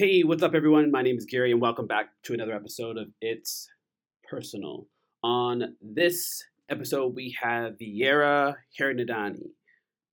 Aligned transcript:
Hey, 0.00 0.22
what's 0.22 0.42
up, 0.42 0.54
everyone? 0.54 0.90
My 0.90 1.02
name 1.02 1.18
is 1.18 1.26
Gary, 1.26 1.52
and 1.52 1.60
welcome 1.60 1.86
back 1.86 2.06
to 2.22 2.32
another 2.32 2.54
episode 2.54 2.96
of 2.96 3.08
It's 3.20 3.68
Personal. 4.26 4.86
On 5.22 5.76
this 5.82 6.42
episode, 6.70 7.14
we 7.14 7.36
have 7.42 7.76
Veera 7.78 8.54
Hiranandani, 8.80 9.50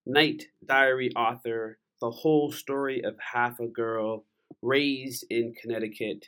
Night 0.05 0.47
Diary 0.65 1.13
author, 1.15 1.79
the 2.01 2.11
whole 2.11 2.51
story 2.51 3.01
of 3.01 3.15
half 3.33 3.61
a 3.61 3.67
girl 3.67 4.25
raised 4.61 5.25
in 5.29 5.53
Connecticut, 5.53 6.25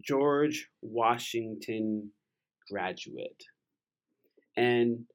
George 0.00 0.68
Washington 0.80 2.12
graduate. 2.70 3.42
And 4.56 5.06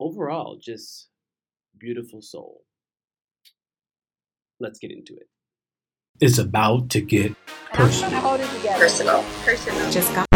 overall, 0.00 0.58
just 0.58 1.08
beautiful 1.78 2.22
soul. 2.22 2.62
Let's 4.58 4.78
get 4.78 4.90
into 4.90 5.12
it. 5.16 5.28
It's 6.20 6.38
about 6.38 6.90
to 6.90 7.00
get 7.00 7.32
personal. 7.72 8.20
Personal. 8.76 9.24
Personal. 9.44 9.90
Just 9.90 10.12
got 10.14 10.26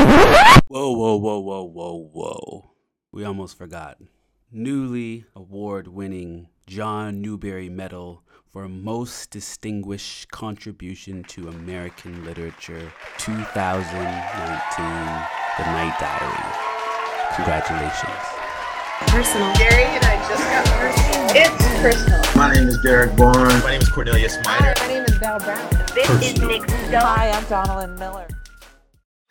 Whoa, 0.68 0.92
whoa, 0.92 1.16
whoa, 1.16 1.40
whoa, 1.40 1.64
whoa, 1.64 2.08
whoa. 2.12 2.70
We 3.10 3.24
almost 3.24 3.58
forgot. 3.58 3.98
Newly 4.52 5.24
award 5.34 5.88
winning 5.88 6.48
John 6.68 7.20
Newbery 7.20 7.68
Medal 7.68 8.22
for 8.52 8.68
Most 8.68 9.30
Distinguished 9.30 10.30
Contribution 10.30 11.24
to 11.24 11.48
American 11.48 12.24
Literature 12.24 12.92
2019, 13.18 13.92
The 15.58 15.64
Night 15.66 15.96
Diary. 15.98 16.54
Congratulations. 17.34 18.22
personal. 19.08 19.52
Gary 19.56 19.84
and 19.84 20.04
I 20.04 20.16
just 20.28 20.44
got 20.44 20.64
personal. 20.78 21.26
It's 21.34 21.82
personal. 21.82 22.31
My 22.52 22.58
name 22.58 22.68
is 22.68 22.76
Derek 22.82 23.16
Bourne. 23.16 23.34
My 23.62 23.70
name 23.70 23.80
is 23.80 23.88
Cornelius 23.88 24.36
Minor. 24.44 24.74
my 24.78 24.86
name 24.86 25.04
is 25.04 25.16
Val 25.16 25.38
Brown. 25.38 25.70
This 25.94 26.10
is 26.22 26.38
Nic 26.38 26.62
Stone. 26.68 27.00
Hi, 27.00 27.30
I'm 27.30 27.44
Donalyn 27.44 27.98
Miller. 27.98 28.28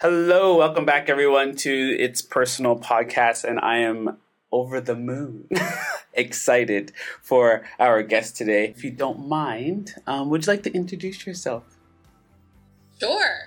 Hello, 0.01 0.57
welcome 0.57 0.85
back, 0.85 1.07
everyone, 1.07 1.55
to 1.57 1.95
It's 1.99 2.23
Personal 2.23 2.79
Podcast, 2.79 3.43
and 3.43 3.59
I 3.59 3.77
am 3.77 4.17
over 4.51 4.81
the 4.81 4.95
moon. 4.95 5.47
Excited 6.15 6.93
for 7.21 7.63
our 7.79 8.01
guest 8.01 8.37
today. 8.37 8.73
If 8.75 8.83
you 8.83 8.89
don't 8.89 9.27
mind, 9.29 9.93
um, 10.07 10.31
would 10.31 10.47
you 10.47 10.53
like 10.53 10.63
to 10.63 10.73
introduce 10.73 11.23
yourself? 11.27 11.77
Sure. 12.99 13.37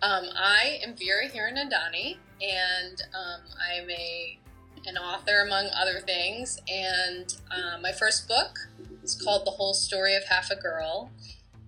Um, 0.00 0.24
I 0.34 0.80
am 0.82 0.94
Veera 0.94 1.30
Hiranandani, 1.30 2.16
and 2.40 3.02
um, 3.12 3.42
I'm 3.60 3.90
a 3.90 4.38
an 4.86 4.96
author 4.96 5.42
among 5.44 5.68
other 5.74 6.00
things. 6.00 6.58
And 6.66 7.36
uh, 7.50 7.78
my 7.82 7.92
first 7.92 8.26
book 8.26 8.58
is 9.02 9.14
called 9.22 9.46
The 9.46 9.50
Whole 9.52 9.74
Story 9.74 10.14
of 10.16 10.24
Half 10.24 10.50
a 10.50 10.56
Girl. 10.56 11.10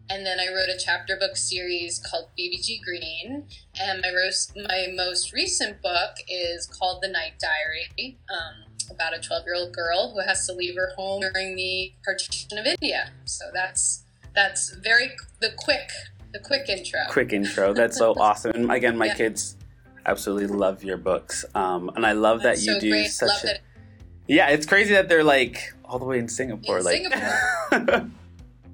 And 0.08 0.26
then 0.26 0.40
I 0.40 0.48
wrote 0.48 0.68
a 0.68 0.76
chapter 0.78 1.16
book 1.16 1.36
series 1.36 1.98
called 2.00 2.28
Phoebe 2.36 2.56
G. 2.58 2.80
Green. 2.84 3.46
And 3.80 4.00
my, 4.02 4.10
ros- 4.10 4.52
my 4.56 4.88
most 4.94 5.32
recent 5.32 5.80
book 5.82 6.16
is 6.28 6.66
called 6.66 7.00
The 7.02 7.08
Night 7.08 7.34
Diary, 7.40 8.18
um, 8.28 8.64
about 8.90 9.16
a 9.16 9.20
12 9.20 9.44
year 9.46 9.54
old 9.54 9.72
girl 9.72 10.12
who 10.12 10.20
has 10.26 10.46
to 10.48 10.52
leave 10.52 10.74
her 10.74 10.90
home 10.96 11.20
during 11.20 11.54
the 11.54 11.92
partition 12.04 12.58
of 12.58 12.66
India. 12.66 13.10
So 13.24 13.44
that's 13.54 14.04
that's 14.34 14.74
very 14.82 15.12
the 15.40 15.50
quick 15.56 15.90
the 16.32 16.40
quick 16.40 16.68
intro. 16.68 17.00
Quick 17.08 17.32
intro. 17.32 17.72
That's 17.72 17.96
so 17.96 18.12
awesome. 18.18 18.50
And 18.52 18.72
again, 18.72 18.96
my 18.98 19.06
Yeah. 19.06 19.14
kids 19.14 19.56
absolutely 20.06 20.48
love 20.48 20.82
your 20.82 20.96
books. 20.96 21.44
Um, 21.54 21.88
and 21.94 22.04
I 22.04 22.12
love 22.12 22.38
that 22.38 22.54
That's 22.54 22.66
you 22.66 22.72
so 22.74 22.80
do 22.80 22.90
great. 22.90 23.10
such 23.10 23.28
Love 23.28 23.44
a. 23.44 23.46
that 23.46 23.60
Yeah, 24.26 24.48
it's 24.48 24.66
crazy 24.66 24.92
that 24.94 25.08
they're 25.08 25.22
like 25.24 25.72
all 25.90 25.98
the 25.98 26.04
way 26.04 26.18
in 26.18 26.28
Singapore. 26.28 26.78
In 26.78 26.84
like, 26.84 26.96
Singapore. 26.96 27.30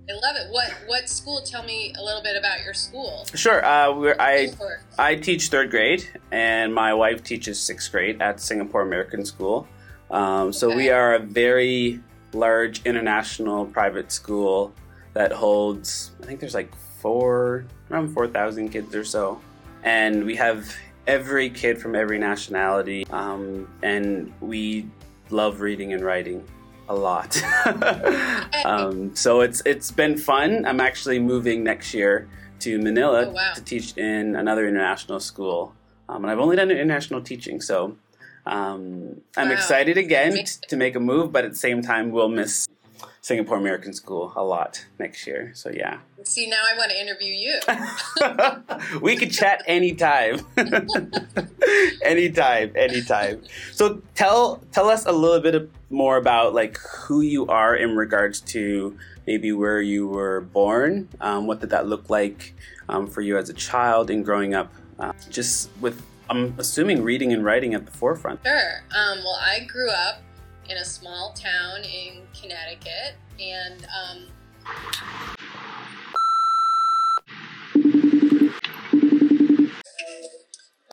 I 0.08 0.12
love 0.12 0.36
it. 0.36 0.52
What 0.52 0.70
what 0.86 1.08
school? 1.08 1.40
Tell 1.40 1.64
me 1.64 1.92
a 1.98 2.02
little 2.02 2.22
bit 2.22 2.36
about 2.36 2.62
your 2.62 2.74
school. 2.74 3.26
sure. 3.34 3.64
Uh, 3.64 3.92
we're, 3.92 4.16
I 4.20 4.52
I 4.98 5.16
teach 5.16 5.48
third 5.48 5.70
grade, 5.70 6.08
and 6.30 6.72
my 6.72 6.94
wife 6.94 7.24
teaches 7.24 7.58
sixth 7.58 7.90
grade 7.90 8.22
at 8.22 8.38
Singapore 8.38 8.82
American 8.82 9.24
School. 9.24 9.66
Um, 10.10 10.52
so 10.52 10.74
we 10.74 10.90
are 10.90 11.14
a 11.14 11.18
very 11.18 12.00
large 12.32 12.82
international 12.84 13.66
private 13.66 14.12
school 14.12 14.72
that 15.14 15.32
holds, 15.32 16.12
I 16.22 16.26
think 16.26 16.38
there's 16.38 16.54
like 16.54 16.72
four, 17.00 17.64
around 17.90 18.14
4,000 18.14 18.68
kids 18.68 18.94
or 18.94 19.02
so. 19.02 19.40
And 19.82 20.24
we 20.24 20.36
have 20.36 20.72
every 21.08 21.50
kid 21.50 21.80
from 21.80 21.96
every 21.96 22.18
nationality, 22.18 23.04
um, 23.10 23.68
and 23.82 24.32
we 24.40 24.86
love 25.30 25.60
reading 25.60 25.92
and 25.92 26.04
writing 26.04 26.46
a 26.88 26.94
lot. 26.94 27.40
um, 28.64 29.14
so 29.14 29.40
it's 29.40 29.62
it's 29.64 29.90
been 29.90 30.16
fun. 30.16 30.64
I'm 30.66 30.80
actually 30.80 31.18
moving 31.18 31.62
next 31.64 31.94
year 31.94 32.28
to 32.60 32.78
Manila 32.78 33.26
Oh, 33.26 33.30
wow. 33.30 33.52
to 33.54 33.62
teach 33.62 33.96
in 33.96 34.36
another 34.36 34.66
international 34.66 35.20
school, 35.20 35.74
um, 36.08 36.24
and 36.24 36.30
I've 36.30 36.38
only 36.38 36.56
done 36.56 36.70
international 36.70 37.20
teaching, 37.22 37.60
so 37.60 37.96
um, 38.46 39.20
I'm 39.36 39.48
Wow. 39.48 39.54
excited 39.54 39.98
again 39.98 40.44
to 40.68 40.76
make 40.76 40.94
a 40.94 41.00
move. 41.00 41.32
But 41.32 41.44
at 41.44 41.50
the 41.52 41.58
same 41.58 41.82
time, 41.82 42.10
we'll 42.12 42.28
miss 42.28 42.66
Singapore 43.26 43.56
American 43.56 43.92
School 43.92 44.32
a 44.36 44.44
lot 44.44 44.86
next 45.00 45.26
year. 45.26 45.50
So 45.52 45.68
yeah, 45.68 45.98
See, 46.22 46.46
now 46.46 46.58
I 46.72 46.78
want 46.78 46.92
to 46.92 47.00
interview 47.00 47.34
you. 47.34 49.00
we 49.00 49.16
could 49.16 49.32
chat 49.32 49.64
anytime, 49.66 50.46
anytime, 52.04 52.70
anytime. 52.76 53.42
So 53.72 54.00
tell 54.14 54.62
tell 54.70 54.88
us 54.88 55.06
a 55.06 55.10
little 55.10 55.40
bit 55.40 55.68
more 55.90 56.18
about 56.18 56.54
like 56.54 56.78
who 56.78 57.20
you 57.20 57.48
are 57.48 57.74
in 57.74 57.96
regards 57.96 58.40
to 58.52 58.96
maybe 59.26 59.50
where 59.50 59.80
you 59.80 60.06
were 60.06 60.42
born. 60.42 61.08
Um, 61.20 61.48
what 61.48 61.58
did 61.58 61.70
that 61.70 61.88
look 61.88 62.08
like 62.08 62.54
um, 62.88 63.08
for 63.08 63.22
you 63.22 63.36
as 63.38 63.48
a 63.48 63.54
child 63.54 64.08
and 64.08 64.24
growing 64.24 64.54
up? 64.54 64.72
Uh, 65.00 65.12
just 65.30 65.70
with 65.80 66.00
I'm 66.30 66.54
assuming 66.58 67.02
reading 67.02 67.32
and 67.32 67.44
writing 67.44 67.74
at 67.74 67.86
the 67.86 67.92
forefront. 67.92 68.38
Sure. 68.46 68.84
Um, 68.94 69.18
well, 69.18 69.40
I 69.42 69.64
grew 69.64 69.90
up 69.90 70.22
in 70.68 70.76
a 70.78 70.84
small 70.84 71.32
town 71.32 71.82
in 71.84 72.22
Connecticut, 72.40 73.14
and 73.40 73.86
um, 73.86 74.26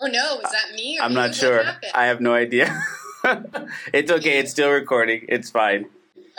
oh 0.01 0.07
no, 0.07 0.39
is 0.39 0.51
that 0.51 0.75
me? 0.75 0.99
Or 0.99 1.03
I'm 1.03 1.13
not 1.13 1.35
sure. 1.35 1.63
I 1.93 2.05
have 2.05 2.21
no 2.21 2.33
idea. 2.33 2.83
it's 3.93 4.11
okay. 4.11 4.39
It's 4.39 4.51
still 4.51 4.71
recording. 4.71 5.25
It's 5.29 5.49
fine. 5.49 5.85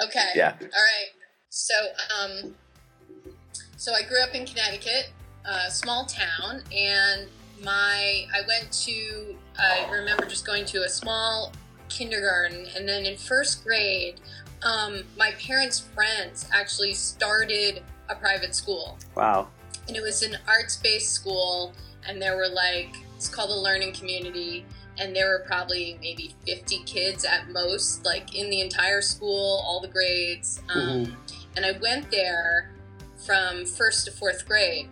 Okay. 0.06 0.30
Yeah. 0.34 0.54
All 0.60 0.66
right. 0.66 1.10
So, 1.50 1.74
um, 2.20 2.54
so 3.76 3.92
I 3.94 4.02
grew 4.02 4.22
up 4.22 4.34
in 4.34 4.46
Connecticut, 4.46 5.10
a 5.44 5.70
small 5.70 6.04
town, 6.06 6.62
and 6.72 7.28
my 7.62 8.26
I 8.34 8.42
went 8.46 8.72
to 8.84 9.36
I 9.58 9.88
remember 9.90 10.26
just 10.26 10.46
going 10.46 10.64
to 10.66 10.82
a 10.82 10.88
small 10.88 11.52
kindergarten, 11.88 12.66
and 12.76 12.88
then 12.88 13.04
in 13.06 13.16
first 13.16 13.64
grade, 13.64 14.20
um, 14.62 15.04
my 15.16 15.32
parents' 15.32 15.80
friends 15.94 16.48
actually 16.52 16.94
started 16.94 17.82
a 18.08 18.14
private 18.14 18.54
school, 18.54 18.98
Wow. 19.14 19.48
and 19.88 19.96
it 19.96 20.02
was 20.02 20.22
an 20.22 20.38
arts-based 20.48 21.12
school, 21.12 21.72
and 22.06 22.20
there 22.20 22.36
were 22.36 22.48
like 22.48 22.94
it's 23.16 23.28
called 23.28 23.50
the 23.50 23.56
Learning 23.56 23.92
Community. 23.92 24.64
And 24.96 25.14
there 25.16 25.28
were 25.30 25.42
probably 25.44 25.98
maybe 26.00 26.36
50 26.46 26.84
kids 26.84 27.24
at 27.24 27.48
most, 27.50 28.04
like 28.04 28.36
in 28.36 28.48
the 28.48 28.60
entire 28.60 29.02
school, 29.02 29.60
all 29.66 29.80
the 29.80 29.88
grades. 29.88 30.60
Um, 30.68 31.16
and 31.56 31.66
I 31.66 31.72
went 31.82 32.12
there 32.12 32.70
from 33.26 33.66
first 33.66 34.04
to 34.04 34.12
fourth 34.12 34.46
grade, 34.46 34.88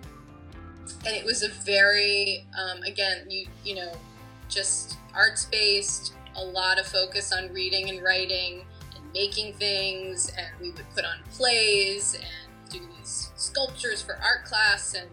and 1.06 1.14
it 1.14 1.25
was 1.25 1.44
a 1.44 1.50
very, 1.50 2.44
um, 2.58 2.82
again, 2.82 3.26
you 3.28 3.47
you 3.64 3.76
know, 3.76 3.92
just 4.48 4.97
arts 5.14 5.44
based, 5.44 6.14
a 6.37 6.44
lot 6.44 6.78
of 6.78 6.87
focus 6.87 7.32
on 7.32 7.53
reading 7.53 7.91
and 7.91 8.03
writing 8.03 8.65
and 8.94 9.12
making 9.12 9.54
things, 9.54 10.31
and 10.37 10.48
we 10.60 10.70
would 10.70 10.87
put 10.94 11.04
on 11.04 11.19
plays 11.31 12.15
and 12.15 12.70
do 12.70 12.81
these 12.98 13.31
sculptures 13.37 14.00
for 14.00 14.15
art 14.22 14.44
class 14.44 14.94
and 14.94 15.09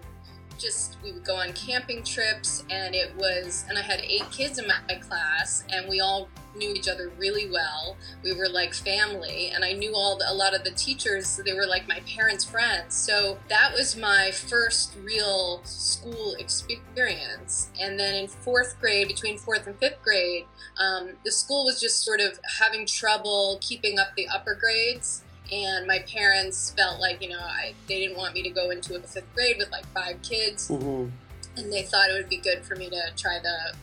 just 0.58 0.98
we 1.04 1.12
would 1.12 1.24
go 1.24 1.36
on 1.36 1.54
camping 1.54 2.04
trips 2.04 2.64
and 2.70 2.94
it 2.94 3.16
was 3.16 3.66
and 3.70 3.78
i 3.78 3.82
had 3.82 4.00
eight 4.02 4.30
kids 4.30 4.60
in 4.60 4.68
my, 4.68 4.96
class 4.96 5.64
and 5.70 5.88
we 5.88 6.02
all 6.02 6.28
knew 6.56 6.72
each 6.74 6.88
other 6.90 7.12
really 7.18 7.50
well. 7.50 7.98
We 8.24 8.34
were 8.34 8.50
like 8.50 8.74
family 8.74 9.50
and 9.54 9.64
i 9.64 9.72
knew 9.74 9.94
all 9.96 10.18
the, 10.18 10.26
a 10.30 10.34
lot 10.34 10.54
of 10.56 10.64
the 10.64 10.72
teachers 10.72 11.40
they 11.46 11.54
were 11.54 11.66
like 11.66 11.88
my 11.88 12.02
parents 12.02 12.44
friends. 12.46 12.96
So 12.96 13.38
that 13.50 13.74
was 13.74 13.96
my 13.96 14.32
first 14.32 14.96
real 15.04 15.62
school 15.64 16.36
experience. 16.40 17.70
And 17.80 18.00
then 18.00 18.16
in 18.16 18.28
fourth 18.28 18.80
grade 18.80 19.08
between 19.08 19.38
fourth 19.38 19.68
and 19.68 19.78
fifth 19.80 20.02
grade 20.04 20.46
um, 20.78 21.12
the 21.26 21.32
school 21.32 21.66
was 21.66 21.80
just 21.80 22.04
sort 22.04 22.22
of 22.22 22.40
having 22.60 22.86
trouble 22.86 23.58
keeping 23.62 24.00
up 24.00 24.10
the 24.16 24.28
upper 24.28 24.56
grades. 24.56 25.24
And 25.52 25.88
my 25.88 26.00
parents 26.00 26.72
felt 26.78 27.00
like 27.00 27.22
you 27.24 27.30
know 27.30 27.40
I, 27.40 27.74
they 27.88 28.00
didn't 28.00 28.18
want 28.18 28.34
me 28.34 28.44
to 28.44 28.50
go 28.50 28.70
into 28.70 28.96
a 28.96 29.00
fifth 29.00 29.34
grade 29.34 29.58
with 29.58 29.72
like 29.72 29.86
five 29.88 30.22
kids. 30.22 30.70
Mhm. 30.70 31.12
and 31.58 31.74
they 31.74 31.82
thought 31.82 32.10
it 32.10 32.14
would 32.14 32.30
be 32.30 32.38
good 32.38 32.64
for 32.64 32.76
me 32.76 32.90
to 32.90 33.02
try 33.18 33.40
the 33.40 33.74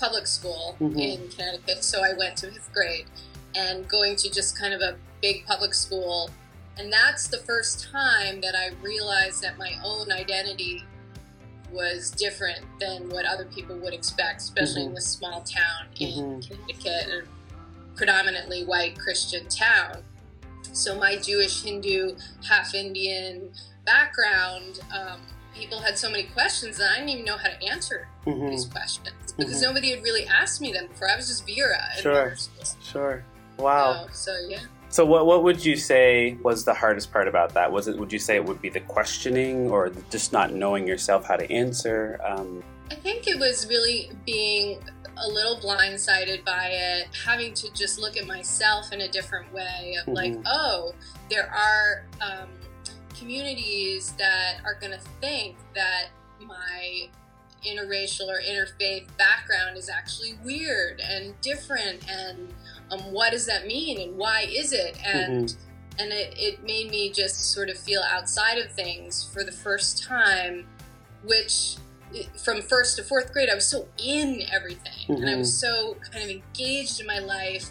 public 0.00 0.26
school 0.26 0.76
Mhm. 0.80 0.98
in 0.98 1.28
Connecticut. 1.28 1.84
So 1.84 2.02
I 2.02 2.14
went 2.14 2.36
to 2.38 2.50
fifth 2.50 2.72
grade 2.72 3.06
and 3.54 3.86
going 3.86 4.16
to 4.16 4.30
just 4.30 4.58
kind 4.58 4.72
of 4.72 4.80
a 4.80 4.96
big 5.20 5.46
public 5.46 5.74
school. 5.74 6.30
And 6.78 6.92
that's 6.92 7.28
the 7.28 7.38
first 7.38 7.88
time 7.92 8.40
that 8.40 8.54
I 8.56 8.68
realized 8.82 9.42
that 9.42 9.58
my 9.58 9.78
own 9.84 10.10
identity 10.10 10.84
was 11.70 12.10
different 12.10 12.64
than 12.80 13.08
what 13.10 13.24
other 13.26 13.44
people 13.44 13.76
would 13.76 13.92
expect, 13.94 14.40
especially 14.40 14.82
in 14.84 14.90
Mhm. 14.90 14.94
this 14.96 15.06
small 15.06 15.42
town 15.42 15.86
in 16.00 16.40
Mhm. 16.40 16.48
Connecticut, 16.48 17.08
a 17.08 17.96
predominantly 17.96 18.64
white 18.64 18.98
Christian 18.98 19.46
town. 19.48 20.02
So 20.72 20.94
my 20.96 21.16
Jewish, 21.16 21.62
Hindu, 21.62 22.16
half 22.48 22.74
Indian 22.74 23.52
background, 23.84 24.80
um, 24.92 25.20
people 25.54 25.80
had 25.80 25.98
so 25.98 26.08
many 26.08 26.24
questions 26.24 26.78
that 26.78 26.90
I 26.92 26.94
didn't 26.96 27.10
even 27.10 27.24
know 27.24 27.36
how 27.36 27.48
to 27.48 27.62
answer 27.64 28.08
Mhm. 28.24 28.50
these 28.50 28.64
questions 28.66 29.14
because 29.40 29.60
Mhm. 29.60 29.66
nobody 29.66 29.90
had 29.90 30.02
really 30.02 30.26
asked 30.26 30.60
me 30.60 30.72
them 30.72 30.86
before. 30.86 31.08
I 31.10 31.16
was 31.16 31.28
just 31.28 31.46
Veera 31.46 31.80
Sure. 32.00 32.36
Sure. 32.82 33.24
Wow. 33.58 34.06
So, 34.12 34.32
so 34.32 34.48
yeah. 34.48 34.60
So 34.88 35.04
what 35.06 35.26
what 35.26 35.42
would 35.44 35.64
you 35.64 35.76
say 35.76 36.36
was 36.42 36.64
the 36.64 36.74
hardest 36.74 37.12
part 37.12 37.28
about 37.28 37.54
that? 37.54 37.70
Was 37.70 37.88
it 37.88 37.96
would 37.96 38.12
you 38.12 38.18
say 38.18 38.36
it 38.36 38.44
would 38.44 38.60
be 38.60 38.68
the 38.70 38.80
questioning 38.80 39.70
or 39.70 39.90
just 40.10 40.32
not 40.32 40.52
knowing 40.52 40.86
yourself 40.86 41.26
how 41.26 41.36
to 41.36 41.50
answer? 41.52 42.20
Um, 42.24 42.62
I 42.90 42.96
think 42.96 43.28
it 43.28 43.38
was 43.38 43.68
really 43.68 44.10
being 44.26 44.82
a 45.16 45.28
little 45.28 45.56
blindsided 45.58 46.44
by 46.44 46.68
it, 46.72 47.06
having 47.24 47.52
to 47.54 47.72
just 47.72 48.00
look 48.00 48.16
at 48.16 48.26
myself 48.26 48.92
in 48.92 49.02
a 49.02 49.08
different 49.08 49.52
way 49.52 49.96
of 50.00 50.12
like, 50.12 50.34
oh, 50.46 50.94
there 51.30 51.48
are 51.52 52.06
um, 52.20 52.48
communities 53.16 54.12
that 54.18 54.56
are 54.64 54.74
going 54.80 54.92
to 54.92 55.00
think 55.20 55.56
that 55.74 56.06
my 56.44 57.08
interracial 57.66 58.28
or 58.28 58.40
interfaith 58.40 59.06
background 59.18 59.76
is 59.76 59.88
actually 59.88 60.34
weird 60.44 61.00
and 61.00 61.38
different 61.40 62.08
and 62.10 62.48
um, 62.90 63.00
what 63.12 63.32
does 63.32 63.46
that 63.46 63.66
mean 63.66 64.00
and 64.00 64.16
why 64.16 64.46
is 64.50 64.72
it? 64.72 64.98
And 65.04 65.54
and 65.98 66.12
it, 66.12 66.34
it 66.38 66.64
made 66.64 66.90
me 66.90 67.10
just 67.10 67.52
sort 67.52 67.68
of 67.68 67.76
feel 67.76 68.02
outside 68.08 68.58
of 68.58 68.70
things 68.72 69.28
for 69.32 69.44
the 69.44 69.52
first 69.52 70.02
time 70.02 70.66
which 71.24 71.76
from 72.42 72.62
first 72.62 72.96
to 72.96 73.04
fourth 73.04 73.32
grade 73.32 73.48
i 73.50 73.54
was 73.54 73.66
so 73.66 73.86
in 74.02 74.42
everything. 74.50 74.92
And 75.08 75.28
i 75.28 75.36
was 75.36 75.52
so 75.52 75.96
kind 76.10 76.24
of 76.24 76.30
engaged 76.30 77.00
in 77.00 77.06
my 77.06 77.18
life 77.18 77.70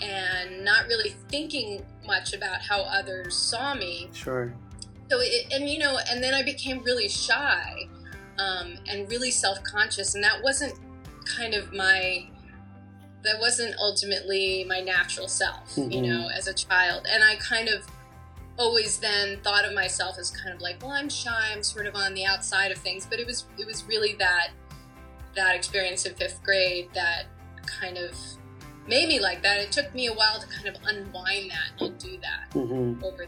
and 0.00 0.64
not 0.64 0.86
really 0.86 1.14
thinking 1.28 1.84
much 2.04 2.34
about 2.34 2.60
how 2.60 2.82
others 2.82 3.36
saw 3.36 3.74
me. 3.74 4.10
Sure. 4.12 4.52
so 5.10 5.18
it, 5.20 5.52
and 5.52 5.68
you 5.68 5.78
know 5.78 5.98
and 6.10 6.22
then 6.22 6.34
i 6.34 6.42
became 6.42 6.82
really 6.82 7.08
shy 7.08 7.88
um, 8.38 8.74
and 8.88 9.08
really 9.10 9.30
self-conscious 9.30 10.14
and 10.14 10.24
that 10.24 10.42
wasn't 10.42 10.74
kind 11.26 11.54
of 11.54 11.72
my 11.72 12.26
that 13.22 13.38
wasn't 13.38 13.74
ultimately 13.78 14.64
my 14.68 14.80
natural 14.80 15.28
self 15.28 15.76
you 15.76 15.84
Mhm. 15.84 16.02
know 16.08 16.28
as 16.28 16.48
a 16.48 16.54
child 16.54 17.06
and 17.08 17.22
i 17.22 17.36
kind 17.36 17.68
of 17.68 17.86
always 18.58 18.98
then 18.98 19.40
thought 19.42 19.64
of 19.64 19.72
myself 19.72 20.18
as 20.18 20.30
kind 20.30 20.54
of 20.54 20.60
like 20.60 20.82
well 20.82 20.90
i'm 20.90 21.08
shy 21.08 21.50
i'm 21.52 21.62
sort 21.62 21.86
of 21.86 21.94
on 21.94 22.14
the 22.14 22.24
outside 22.24 22.72
of 22.72 22.78
things 22.78 23.06
but 23.08 23.20
it 23.20 23.26
was 23.26 23.44
it 23.58 23.66
was 23.66 23.84
really 23.84 24.14
that 24.14 24.48
that 25.36 25.54
experience 25.54 26.04
in 26.04 26.14
fifth 26.14 26.42
grade 26.42 26.88
that 26.94 27.24
kind 27.66 27.96
of 27.96 28.14
made 28.88 29.08
me 29.08 29.20
like 29.20 29.42
that 29.42 29.60
it 29.60 29.70
took 29.70 29.94
me 29.94 30.06
a 30.08 30.12
while 30.12 30.40
to 30.40 30.46
kind 30.48 30.66
of 30.68 30.74
unwind 30.86 31.50
that 31.50 31.80
and 31.80 31.96
do 31.98 32.18
that 32.20 32.50
Mhm. 32.54 33.02
over 33.02 33.26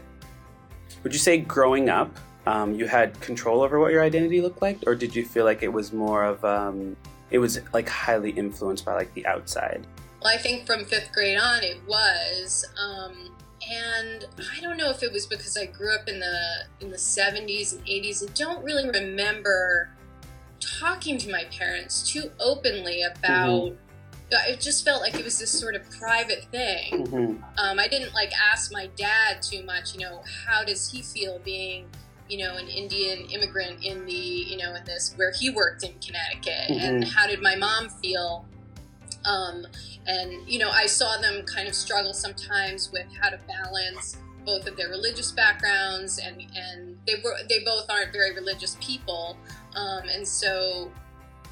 Would 1.03 1.13
you 1.13 1.19
say 1.19 1.37
growing 1.37 1.89
up, 1.89 2.17
um, 2.45 2.75
you 2.75 2.85
had 2.87 3.19
control 3.21 3.61
over 3.61 3.79
what 3.79 3.91
your 3.91 4.03
identity 4.03 4.41
looked 4.41 4.61
like, 4.61 4.79
or 4.85 4.95
did 4.95 5.15
you 5.15 5.25
feel 5.25 5.45
like 5.45 5.63
it 5.63 5.71
was 5.71 5.93
more 5.93 6.23
of 6.23 6.43
um, 6.45 6.95
it 7.31 7.39
was 7.39 7.59
like 7.73 7.89
highly 7.89 8.31
influenced 8.31 8.85
by 8.85 8.93
like 8.93 9.13
the 9.13 9.25
outside? 9.25 9.85
Well, 10.21 10.33
I 10.33 10.37
think 10.37 10.65
from 10.65 10.85
fifth 10.85 11.11
grade 11.11 11.37
on, 11.37 11.63
it 11.63 11.79
was, 11.87 12.65
um, 12.81 13.35
and 13.71 14.25
I 14.57 14.61
don't 14.61 14.77
know 14.77 14.89
if 14.89 15.03
it 15.03 15.11
was 15.11 15.27
because 15.27 15.57
I 15.57 15.65
grew 15.65 15.93
up 15.93 16.07
in 16.07 16.19
the 16.19 16.65
in 16.81 16.89
the 16.89 16.97
seventies 16.97 17.73
and 17.73 17.81
eighties. 17.87 18.23
I 18.23 18.31
don't 18.33 18.63
really 18.63 18.87
remember 18.89 19.89
talking 20.59 21.17
to 21.19 21.31
my 21.31 21.45
parents 21.45 22.09
too 22.11 22.31
openly 22.39 23.03
about. 23.03 23.73
It 24.31 24.59
just 24.59 24.83
felt 24.83 25.01
like 25.01 25.15
it 25.15 25.23
was 25.23 25.37
this 25.39 25.51
sort 25.51 25.75
of 25.75 25.89
private 25.91 26.45
thing. 26.51 27.05
Mhm. 27.05 27.43
Um, 27.57 27.79
I 27.79 27.87
didn't 27.87 28.13
like 28.13 28.31
ask 28.51 28.71
my 28.71 28.87
dad 28.97 29.41
too 29.41 29.63
much. 29.63 29.93
You 29.93 30.01
know, 30.01 30.23
how 30.45 30.63
does 30.63 30.91
he 30.91 31.01
feel 31.03 31.39
being, 31.39 31.87
you 32.29 32.39
know, 32.39 32.55
an 32.57 32.67
Indian 32.67 33.29
immigrant 33.29 33.83
in 33.83 34.05
the, 34.05 34.11
you 34.13 34.57
know, 34.57 34.73
in 34.75 34.83
this 34.85 35.13
where 35.15 35.31
he 35.31 35.49
worked 35.49 35.83
in 35.83 35.93
Connecticut, 35.99 36.69
and 36.69 37.03
Mhm. 37.03 37.11
how 37.11 37.27
did 37.27 37.41
my 37.41 37.55
mom 37.55 37.89
feel? 38.01 38.47
Um, 39.25 39.67
and 40.07 40.47
you 40.47 40.59
know, 40.59 40.69
I 40.69 40.85
saw 40.85 41.17
them 41.17 41.43
kind 41.45 41.67
of 41.67 41.75
struggle 41.75 42.13
sometimes 42.13 42.91
with 42.91 43.07
how 43.19 43.29
to 43.29 43.37
balance 43.47 44.17
both 44.45 44.67
of 44.67 44.77
their 44.77 44.89
religious 44.89 45.31
backgrounds, 45.31 46.19
and 46.19 46.41
and 46.55 46.97
they 47.07 47.15
were 47.23 47.35
they 47.49 47.59
both 47.59 47.89
aren't 47.89 48.11
very 48.13 48.33
religious 48.33 48.77
people, 48.79 49.37
um, 49.75 50.03
and 50.09 50.27
so 50.27 50.91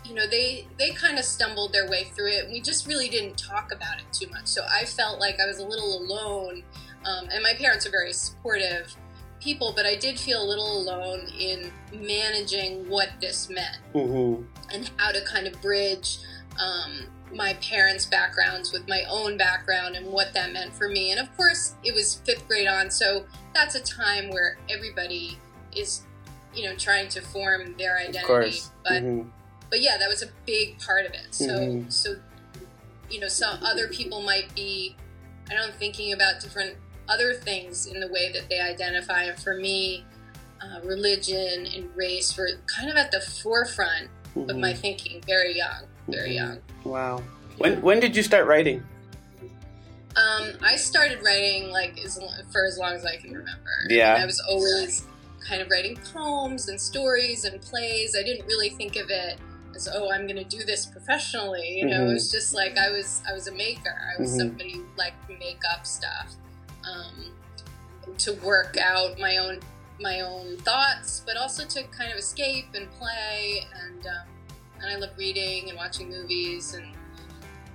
you 0.05 0.13
know 0.13 0.27
they 0.27 0.67
they 0.77 0.91
kind 0.91 1.17
of 1.17 1.25
stumbled 1.25 1.73
their 1.73 1.87
way 1.87 2.03
through 2.15 2.27
it. 2.31 2.43
And 2.45 2.53
we 2.53 2.61
just 2.61 2.87
really 2.87 3.09
didn't 3.09 3.37
talk 3.37 3.71
about 3.71 3.99
it 3.99 4.05
too 4.11 4.27
much. 4.31 4.47
So 4.47 4.63
i 4.69 4.85
felt 4.85 5.19
like 5.19 5.39
i 5.39 5.45
was 5.45 5.59
a 5.59 5.65
little 5.65 5.97
alone. 5.99 6.63
Um, 7.05 7.27
and 7.33 7.43
my 7.43 7.53
parents 7.53 7.85
are 7.85 7.89
very 7.91 8.13
supportive 8.13 8.95
people 9.44 9.74
but 9.75 9.86
i 9.86 9.95
did 9.95 10.18
feel 10.18 10.42
a 10.42 10.48
little 10.48 10.80
alone 10.81 11.28
in 11.38 11.69
managing 11.94 12.88
what 12.90 13.10
this 13.19 13.50
meant 13.50 13.78
Mhm. 13.94 14.45
and 14.74 14.90
how 14.98 15.12
to 15.12 15.22
kind 15.25 15.48
of 15.48 15.62
bridge 15.62 16.19
um, 16.57 17.07
my 17.34 17.56
parents' 17.56 18.06
backgrounds 18.06 18.72
with 18.72 18.88
my 18.88 19.04
own 19.10 19.38
background 19.38 19.95
and 19.95 20.06
what 20.06 20.34
that 20.36 20.51
meant 20.54 20.72
for 20.75 20.88
me. 20.88 21.10
And 21.10 21.19
of 21.19 21.36
course, 21.36 21.74
it 21.84 21.92
was 21.92 22.22
fifth 22.25 22.48
grade 22.48 22.68
on, 22.68 22.92
so 22.92 23.25
that's 23.56 23.74
a 23.74 23.80
time 23.80 24.30
where 24.30 24.60
everybody 24.69 25.40
is, 25.75 26.04
you 26.54 26.66
know, 26.69 26.75
trying 26.75 27.10
to 27.10 27.22
form 27.22 27.75
their 27.80 27.98
identity. 27.98 28.62
But 28.84 29.01
Mhm. 29.01 29.31
but 29.72 29.81
yeah, 29.81 29.98
that 29.98 30.07
was 30.07 30.22
a 30.22 30.28
big 30.45 30.78
part 30.80 31.07
of 31.07 31.13
it. 31.13 31.34
So 31.34 31.48
Mhm. 31.48 31.92
so 31.92 32.18
you 33.10 33.19
know, 33.19 33.28
some 33.28 33.63
other 33.63 33.88
people 33.88 34.22
might 34.22 34.54
be, 34.54 34.95
I 35.50 35.56
don't 35.56 35.69
know, 35.69 35.74
thinking 35.80 36.13
about 36.13 36.40
different 36.40 36.78
other 37.09 37.33
things 37.33 37.85
in 37.88 38.00
the 38.00 38.07
way 38.07 38.31
that 38.31 38.50
they 38.50 38.59
identify. 38.59 39.23
And 39.23 39.38
for 39.39 39.55
me, 39.55 40.05
uh, 40.61 40.79
religion 40.85 41.65
and 41.75 41.89
race 41.95 42.35
were 42.38 42.50
kind 42.67 42.89
of 42.89 42.95
at 42.95 43.11
the 43.11 43.19
forefront 43.21 44.09
of 44.35 44.47
Mhm. 44.47 44.59
my 44.59 44.73
thinking. 44.73 45.21
Very 45.27 45.55
young, 45.57 45.83
very 46.07 46.31
Mhm. 46.31 46.35
young. 46.35 46.61
Wow. 46.85 47.23
When 47.57 47.81
when 47.81 48.00
did 48.00 48.15
you 48.15 48.23
start 48.23 48.47
writing? 48.47 48.83
Um, 50.15 50.53
I 50.61 50.75
started 50.75 51.23
writing 51.23 51.71
like 51.71 52.00
as, 52.03 52.19
for 52.51 52.65
as 52.65 52.77
long 52.77 52.94
as 52.94 53.06
I 53.06 53.17
can 53.17 53.31
remember. 53.31 53.69
Yeah. 53.89 54.13
I 54.15 54.25
was 54.25 54.39
always 54.41 55.03
kind 55.47 55.61
of 55.61 55.69
writing 55.69 55.97
poems 56.13 56.67
and 56.69 56.79
stories 56.79 57.45
and 57.45 57.59
plays. 57.61 58.15
I 58.15 58.21
didn't 58.23 58.45
really 58.45 58.69
think 58.69 58.95
of 58.95 59.09
it 59.09 59.39
as 59.75 59.89
oh 59.92 60.11
I'm 60.11 60.28
going 60.28 60.37
to 60.37 60.44
do 60.44 60.63
this 60.63 60.85
professionally. 60.85 61.78
You 61.80 61.87
know, 61.87 62.07
it 62.09 62.13
was 62.13 62.31
just 62.31 62.54
like 62.54 62.78
I 62.78 62.92
was 62.92 63.21
I 63.28 63.33
was 63.33 63.47
a 63.47 63.51
maker. 63.54 63.95
I 64.16 64.21
was 64.21 64.31
Mhm. 64.31 64.37
somebody 64.37 64.73
who 64.73 64.85
liked 64.97 65.28
to 65.30 65.37
make 65.37 65.59
up 65.71 65.85
stuff 65.87 66.35
um, 66.90 67.31
to 68.18 68.33
work 68.44 68.78
out 68.78 69.19
my 69.19 69.37
own 69.37 69.59
my 70.02 70.21
own 70.21 70.57
thoughts, 70.57 71.21
but 71.25 71.37
also 71.37 71.66
to 71.66 71.83
kind 71.87 72.11
of 72.11 72.18
escape 72.18 72.66
and 72.73 72.90
play 72.92 73.66
and 73.83 74.06
um, 74.07 74.28
and 74.81 74.92
I 74.92 74.95
love 74.95 75.11
reading 75.18 75.69
and 75.69 75.78
watching 75.78 76.09
movies 76.09 76.73
and 76.73 76.87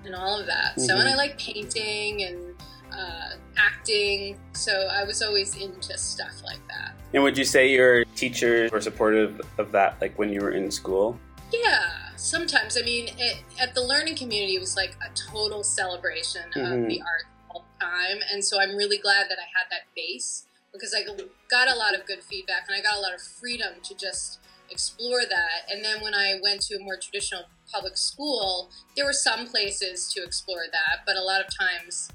and 0.04 0.14
all 0.14 0.38
of 0.38 0.46
that. 0.46 0.80
So 0.80 0.94
Mhm. 0.94 1.00
and 1.00 1.08
I 1.08 1.14
like 1.14 1.38
painting 1.38 2.22
and 2.24 2.54
uh, 2.92 3.30
acting. 3.56 4.38
So 4.52 4.72
I 4.90 5.04
was 5.04 5.22
always 5.22 5.56
into 5.56 5.96
stuff 5.98 6.42
like 6.44 6.66
that. 6.68 6.94
And 7.14 7.22
would 7.22 7.36
you 7.38 7.44
say 7.44 7.70
your 7.70 8.04
teachers 8.16 8.70
were 8.72 8.80
supportive 8.80 9.40
of 9.58 9.72
that, 9.72 10.00
like 10.00 10.18
when 10.18 10.32
you 10.32 10.40
were 10.40 10.52
in 10.52 10.70
school? 10.70 11.18
Yeah, 11.52 11.88
sometimes. 12.16 12.76
I 12.78 12.82
mean, 12.82 13.08
it, 13.18 13.42
at 13.60 13.74
the 13.74 13.82
learning 13.82 14.16
community, 14.16 14.56
it 14.56 14.60
was 14.60 14.76
like 14.76 14.96
a 15.02 15.10
total 15.14 15.62
celebration 15.62 16.42
Mhm. 16.54 16.82
of 16.84 16.88
the 16.88 17.00
art 17.02 17.24
all 17.24 17.37
the 17.37 17.37
time. 17.80 18.18
And 18.30 18.44
so 18.44 18.60
I'm 18.60 18.76
really 18.76 18.98
glad 18.98 19.28
that 19.30 19.38
I 19.38 19.48
had 19.56 19.70
that 19.70 19.82
base 19.94 20.44
because 20.72 20.94
I 20.94 21.04
got 21.50 21.68
a 21.68 21.78
lot 21.78 21.94
of 21.94 22.06
good 22.06 22.22
feedback 22.22 22.66
and 22.68 22.76
I 22.76 22.82
got 22.82 22.98
a 22.98 23.00
lot 23.00 23.14
of 23.14 23.20
freedom 23.20 23.74
to 23.82 23.94
just 23.94 24.40
explore 24.70 25.22
that. 25.28 25.72
And 25.72 25.84
then 25.84 26.02
when 26.02 26.14
I 26.14 26.38
went 26.42 26.60
to 26.62 26.76
a 26.76 26.80
more 26.80 26.96
traditional 26.96 27.44
public 27.72 27.96
school, 27.96 28.70
there 28.96 29.04
were 29.04 29.12
some 29.12 29.46
places 29.46 30.12
to 30.12 30.22
explore 30.22 30.64
that, 30.70 31.00
but 31.06 31.16
a 31.16 31.22
lot 31.22 31.40
of 31.40 31.46
times 31.56 32.10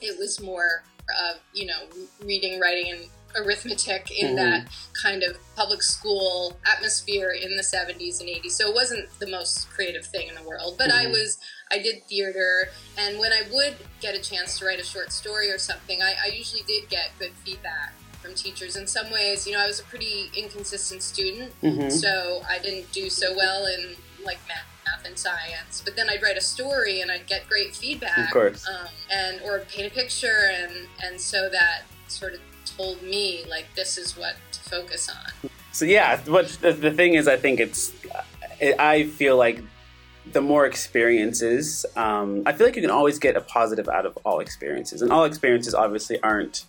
it 0.00 0.18
was 0.18 0.40
more 0.40 0.84
of, 1.28 1.40
you 1.52 1.66
know, 1.66 1.84
reading, 2.24 2.60
writing, 2.60 2.92
and 2.92 3.00
arithmetic 3.36 4.10
in 4.10 4.34
Mhm. 4.34 4.36
that 4.36 4.68
kind 4.92 5.22
of 5.22 5.36
public 5.56 5.82
school 5.82 6.58
atmosphere 6.66 7.30
in 7.30 7.56
the 7.56 7.62
70s 7.62 8.20
and 8.20 8.28
80s. 8.28 8.56
So 8.56 8.68
it 8.68 8.74
wasn't 8.74 9.08
the 9.18 9.26
most 9.26 9.68
creative 9.70 10.06
thing 10.06 10.28
in 10.28 10.34
the 10.34 10.42
world, 10.42 10.76
but 10.78 10.90
I 10.92 11.06
Mhm. 11.06 11.12
was, 11.12 11.38
I 11.70 11.78
did 11.78 12.06
theater. 12.08 12.70
And 12.96 13.18
when 13.18 13.32
I 13.32 13.42
would 13.50 13.76
get 14.00 14.14
a 14.14 14.20
chance 14.20 14.58
to 14.58 14.64
write 14.66 14.80
a 14.80 14.84
short 14.84 15.12
story 15.12 15.50
or 15.50 15.58
something, 15.58 16.02
I, 16.02 16.14
I 16.24 16.26
usually 16.28 16.62
did 16.62 16.88
get 16.88 17.18
good 17.18 17.32
feedback 17.44 17.94
from 18.22 18.34
teachers. 18.34 18.76
In 18.76 18.86
some 18.86 19.10
ways, 19.10 19.46
you 19.46 19.52
know, 19.52 19.60
I 19.60 19.66
was 19.66 19.80
a 19.80 19.84
pretty 19.84 20.30
inconsistent 20.34 21.02
student, 21.02 21.52
Mhm. 21.62 21.92
so 21.92 22.44
I 22.48 22.58
didn't 22.58 22.90
do 22.92 23.10
so 23.10 23.34
well 23.34 23.66
in 23.66 23.96
like 24.24 24.38
math, 24.48 24.64
math 24.86 25.04
and 25.04 25.18
science. 25.18 25.82
But 25.84 25.96
then 25.96 26.08
I'd 26.08 26.22
write 26.22 26.38
a 26.38 26.40
story 26.40 27.02
and 27.02 27.10
I'd 27.12 27.26
get 27.26 27.46
great 27.46 27.76
feedback 27.76 28.16
Of 28.28 28.30
course. 28.30 28.66
um, 28.66 28.88
and 29.10 29.42
or 29.42 29.58
paint 29.60 29.92
a 29.92 29.94
picture 29.94 30.50
and 30.54 30.88
and 31.02 31.20
so 31.20 31.50
that 31.50 31.82
sort 32.08 32.32
of 32.32 32.40
told 32.64 33.02
me 33.02 33.44
like 33.48 33.66
this 33.74 33.98
is 33.98 34.16
what 34.16 34.36
to 34.52 34.60
focus 34.60 35.08
on 35.08 35.50
So 35.74 35.84
yeah, 35.84 36.20
what 36.26 36.46
the, 36.60 36.72
the 36.72 36.92
thing 36.92 37.14
is, 37.14 37.26
I 37.26 37.36
think 37.36 37.58
it's. 37.58 37.92
I 38.78 39.04
feel 39.04 39.36
like 39.36 39.60
the 40.32 40.40
more 40.40 40.66
experiences, 40.66 41.84
um, 41.96 42.44
I 42.46 42.52
feel 42.52 42.66
like 42.68 42.76
you 42.76 42.82
can 42.82 42.92
always 42.92 43.18
get 43.18 43.36
a 43.36 43.40
positive 43.40 43.88
out 43.88 44.06
of 44.06 44.16
all 44.24 44.38
experiences, 44.38 45.02
and 45.02 45.10
all 45.10 45.24
experiences 45.24 45.74
obviously 45.74 46.22
aren't. 46.22 46.66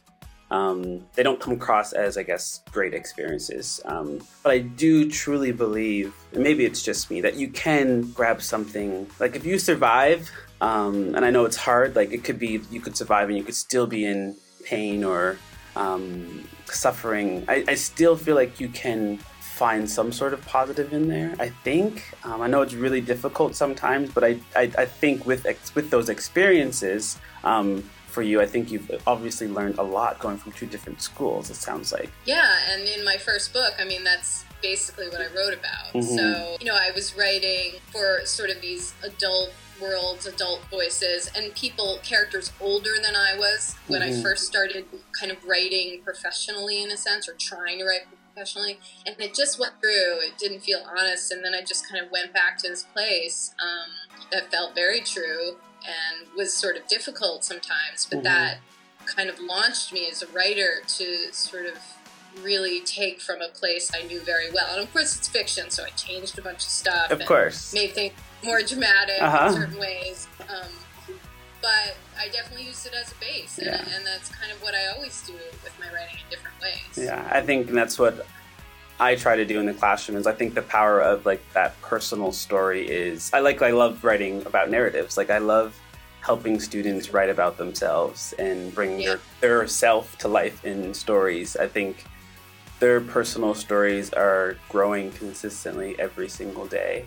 Um, 0.49 1.05
they 1.13 1.21
don't 1.21 1.39
come 1.39 1.53
across 1.53 1.93
as, 1.93 2.17
I 2.17 2.23
guess, 2.23 2.61
great 2.71 2.95
experiences. 2.95 3.79
Um, 3.85 4.19
but 4.41 4.51
I 4.51 4.59
do 4.59 5.09
truly 5.09 5.51
believe, 5.51 6.13
and 6.33 6.41
maybe 6.41 6.65
it's 6.65 6.81
just 6.81 7.11
me, 7.11 7.21
that 7.21 7.35
you 7.35 7.49
can 7.49 8.11
grab 8.11 8.41
something. 8.41 9.07
Like 9.19 9.35
if 9.35 9.45
you 9.45 9.59
survive, 9.59 10.31
um, 10.61 11.13
and 11.13 11.23
I 11.23 11.29
know 11.29 11.45
it's 11.45 11.57
hard. 11.57 11.95
Like 11.95 12.11
it 12.11 12.23
could 12.23 12.39
be 12.39 12.61
you 12.71 12.81
could 12.81 12.97
survive 12.97 13.29
and 13.29 13.37
you 13.37 13.43
could 13.43 13.55
still 13.55 13.85
be 13.85 14.03
in 14.05 14.35
pain 14.63 15.03
or 15.03 15.37
um, 15.75 16.47
suffering. 16.65 17.45
I, 17.47 17.63
I 17.67 17.75
still 17.75 18.15
feel 18.15 18.35
like 18.35 18.59
you 18.59 18.69
can 18.69 19.17
find 19.41 19.89
some 19.89 20.11
sort 20.11 20.33
of 20.33 20.45
positive 20.45 20.91
in 20.91 21.07
there. 21.07 21.33
I 21.39 21.49
think 21.49 22.03
um, 22.23 22.41
I 22.41 22.47
know 22.47 22.61
it's 22.61 22.73
really 22.73 23.01
difficult 23.01 23.55
sometimes, 23.55 24.11
but 24.11 24.23
I 24.23 24.39
I, 24.55 24.71
I 24.77 24.85
think 24.85 25.25
with 25.25 25.45
ex- 25.45 25.73
with 25.75 25.89
those 25.89 26.09
experiences 26.09 27.17
um, 27.43 27.83
for 28.07 28.21
you, 28.21 28.41
I 28.41 28.45
think 28.47 28.71
you've 28.71 28.89
obviously 29.07 29.47
learned 29.47 29.77
a 29.77 29.83
lot 29.83 30.19
going 30.19 30.37
from 30.37 30.51
two 30.53 30.65
different 30.65 31.01
schools. 31.01 31.49
It 31.49 31.55
sounds 31.55 31.91
like. 31.93 32.09
Yeah, 32.25 32.57
and 32.71 32.83
in 32.83 33.03
my 33.05 33.17
first 33.17 33.53
book, 33.53 33.73
I 33.79 33.85
mean 33.85 34.03
that's 34.03 34.43
basically 34.61 35.07
what 35.09 35.21
I 35.21 35.27
wrote 35.27 35.53
about. 35.53 35.93
Mhm. 35.93 36.03
So 36.17 36.57
you 36.59 36.65
know, 36.65 36.75
I 36.75 36.91
was 36.91 37.15
writing 37.15 37.73
for 37.91 38.25
sort 38.25 38.49
of 38.49 38.59
these 38.61 38.93
adult 39.03 39.51
worlds, 39.79 40.25
adult 40.25 40.61
voices, 40.71 41.29
and 41.35 41.53
people, 41.55 41.99
characters 42.03 42.51
older 42.61 42.95
than 43.01 43.15
I 43.15 43.35
was 43.37 43.75
when 43.87 44.01
I 44.01 44.09
Mhm. 44.09 44.21
first 44.21 44.45
started 44.45 44.85
kind 45.11 45.31
of 45.31 45.43
writing 45.43 46.01
professionally 46.03 46.81
in 46.83 46.91
a 46.91 46.97
sense, 46.97 47.27
or 47.27 47.33
trying 47.33 47.79
to 47.79 47.85
write 47.85 48.07
professionally. 48.33 48.79
And 49.05 49.15
it 49.19 49.33
just 49.33 49.59
went 49.59 49.79
through. 49.81 50.19
It 50.21 50.37
didn't 50.37 50.61
feel 50.61 50.83
honest, 50.85 51.31
and 51.31 51.43
then 51.43 51.53
I 51.53 51.61
just 51.61 51.87
kind 51.89 52.03
of 52.03 52.11
went 52.11 52.33
back 52.33 52.57
to 52.59 52.69
this 52.69 52.83
place 52.83 53.51
um, 53.59 53.91
that 54.31 54.51
felt 54.51 54.75
very 54.75 55.01
true 55.01 55.59
and 55.85 56.33
was 56.35 56.53
sort 56.53 56.75
of 56.77 56.87
difficult 56.87 57.43
sometimes, 57.45 58.05
but 58.09 58.19
Mhm. 58.19 58.23
that 58.23 58.57
kind 59.05 59.29
of 59.29 59.39
launched 59.39 59.91
me 59.93 60.09
as 60.09 60.21
a 60.23 60.27
writer 60.27 60.81
to 60.97 61.31
sort 61.31 61.65
of 61.67 61.77
really 62.41 62.81
take 62.81 63.21
from 63.21 63.41
a 63.41 63.47
place 63.49 63.89
I 63.93 64.01
knew 64.01 64.19
very 64.19 64.51
well. 64.51 64.73
And 64.73 64.81
of 64.81 64.91
course, 64.91 65.15
it's 65.15 65.27
fiction, 65.27 65.69
so 65.69 65.85
I 65.85 65.89
changed 65.91 66.37
a 66.37 66.41
bunch 66.41 66.57
of 66.65 66.69
stuff. 66.69 67.11
Of 67.11 67.19
and 67.21 67.27
course. 67.27 67.71
Made 67.71 67.93
things 67.93 68.13
more 68.45 68.61
dramatic 68.61 69.21
Uh-huh. 69.21 69.47
in 69.47 69.53
certain 69.53 69.79
ways. 69.79 70.27
Um, 70.49 70.67
but 71.61 71.97
I 72.19 72.27
definitely 72.29 72.65
used 72.67 72.85
it 72.85 72.93
as 72.93 73.11
a 73.11 73.15
base, 73.15 73.57
and, 73.57 73.69
and 73.69 74.05
that's 74.05 74.29
kind 74.29 74.51
of 74.51 74.61
what 74.61 74.75
I 74.75 74.87
always 74.95 75.21
do 75.25 75.33
with 75.63 75.73
my 75.79 75.87
writing 75.87 76.15
in 76.23 76.29
different 76.29 76.55
ways. 76.61 76.95
Yeah, 76.95 77.27
I 77.31 77.41
think 77.41 77.67
that's 77.71 77.97
what 77.97 78.25
I 78.99 79.15
try 79.15 79.35
to 79.35 79.45
do 79.45 79.59
in 79.59 79.65
the 79.65 79.73
classroom. 79.73 80.17
Is 80.17 80.27
I 80.27 80.33
think 80.33 80.53
the 80.53 80.61
power 80.61 81.01
of 81.01 81.25
like 81.25 81.41
that 81.53 81.79
personal 81.81 82.31
story 82.31 82.87
is 82.87 83.31
I 83.33 83.39
like 83.39 83.61
I 83.63 83.71
love 83.71 84.03
writing 84.03 84.45
about 84.45 84.69
narratives. 84.69 85.17
Like 85.17 85.29
I 85.31 85.39
love 85.39 85.75
helping 86.21 86.59
students 86.59 87.11
write 87.13 87.29
about 87.29 87.57
themselves 87.57 88.33
and 88.39 88.73
bring 88.73 88.99
Yeah. 88.99 89.15
their 89.41 89.59
their 89.59 89.67
self 89.67 90.17
to 90.19 90.27
life 90.27 90.63
in 90.63 90.93
stories. 90.93 91.57
I 91.57 91.67
think 91.67 92.05
their 92.79 93.01
personal 93.01 93.53
stories 93.55 94.13
are 94.13 94.55
growing 94.69 95.11
consistently 95.13 95.95
every 95.99 96.29
single 96.29 96.67
day. 96.67 97.05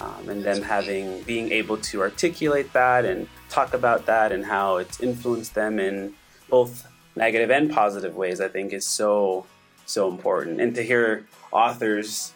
Um, 0.00 0.28
and 0.28 0.44
great. 0.44 0.62
having 0.62 1.22
being 1.22 1.50
able 1.50 1.76
to 1.78 2.02
articulate 2.02 2.72
that 2.72 3.04
and 3.04 3.28
talk 3.48 3.74
about 3.74 4.06
that 4.06 4.30
and 4.30 4.44
how 4.44 4.76
it's 4.76 5.00
influenced 5.00 5.54
them 5.54 5.80
in 5.80 6.14
both 6.48 6.86
negative 7.16 7.50
and 7.50 7.70
positive 7.70 8.14
ways, 8.14 8.40
I 8.40 8.48
think 8.48 8.72
is 8.72 8.86
so 8.86 9.46
so 9.86 10.08
important. 10.08 10.60
And 10.60 10.74
to 10.76 10.82
hear 10.82 11.26
authors 11.50 12.32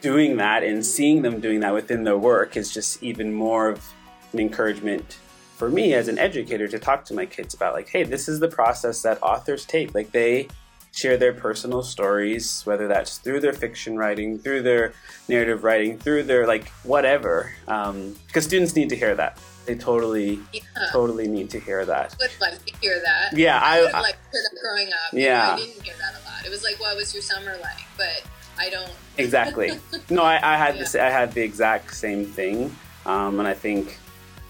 doing 0.00 0.36
that 0.36 0.62
and 0.62 0.84
seeing 0.84 1.22
them 1.22 1.40
doing 1.40 1.60
that 1.60 1.74
within 1.74 2.04
their 2.04 2.16
work 2.16 2.56
is 2.56 2.72
just 2.72 3.02
even 3.02 3.32
more 3.32 3.68
of 3.68 3.84
an 4.32 4.38
encouragement 4.38 5.18
for 5.56 5.68
me 5.68 5.94
as 5.94 6.08
an 6.08 6.18
educator 6.18 6.68
to 6.68 6.78
talk 6.78 7.04
to 7.06 7.14
my 7.14 7.26
kids 7.26 7.54
about 7.54 7.74
like, 7.74 7.88
hey, 7.88 8.04
this 8.04 8.28
is 8.28 8.40
the 8.40 8.48
process 8.48 9.02
that 9.02 9.18
authors 9.22 9.64
take. 9.64 9.94
Like 9.94 10.12
they 10.12 10.48
share 10.96 11.16
their 11.18 11.32
personal 11.34 11.82
stories, 11.82 12.62
whether 12.64 12.88
that's 12.88 13.18
through 13.18 13.38
their 13.40 13.52
fiction 13.52 13.96
writing, 13.98 14.38
through 14.38 14.62
their 14.62 14.94
narrative 15.28 15.62
writing, 15.62 15.98
through 15.98 16.22
their 16.22 16.46
like 16.46 16.68
whatever. 16.84 17.52
Um, 17.68 18.16
because 18.26 18.44
students 18.44 18.74
need 18.74 18.88
to 18.88 18.96
hear 18.96 19.14
that. 19.14 19.38
They 19.66 19.74
totally, 19.74 20.40
Yeah. 20.52 20.60
totally 20.92 21.28
need 21.28 21.50
to 21.50 21.60
hear 21.60 21.84
that. 21.84 22.14
would 22.18 22.30
like 22.40 22.64
to 22.64 22.72
hear 22.80 22.98
that. 23.04 23.36
Yeah, 23.36 23.60
I- 23.62 23.80
would 23.82 23.92
I- 23.92 24.00
liked 24.00 24.24
to 24.24 24.30
hear 24.38 24.42
that 24.50 24.60
growing 24.60 24.88
up. 24.88 25.12
Yeah. 25.12 25.52
I 25.52 25.56
didn't 25.56 25.82
hear 25.82 25.94
that 25.98 26.14
a 26.20 26.24
lot. 26.24 26.46
It 26.46 26.50
was 26.50 26.62
like, 26.64 26.80
what 26.80 26.96
was 26.96 27.12
your 27.12 27.22
summer 27.22 27.56
like? 27.60 27.84
But 27.98 28.22
I 28.58 28.70
don't. 28.70 28.90
Exactly. 29.18 29.78
No, 30.08 30.22
I, 30.22 30.36
I 30.42 30.56
had 30.56 30.76
Yeah. 30.76 30.84
the, 30.84 31.04
I 31.04 31.10
had 31.10 31.32
the 31.32 31.42
exact 31.42 31.94
same 31.94 32.24
thing, 32.24 32.74
um, 33.04 33.38
and 33.40 33.46
I 33.48 33.54
think 33.54 33.98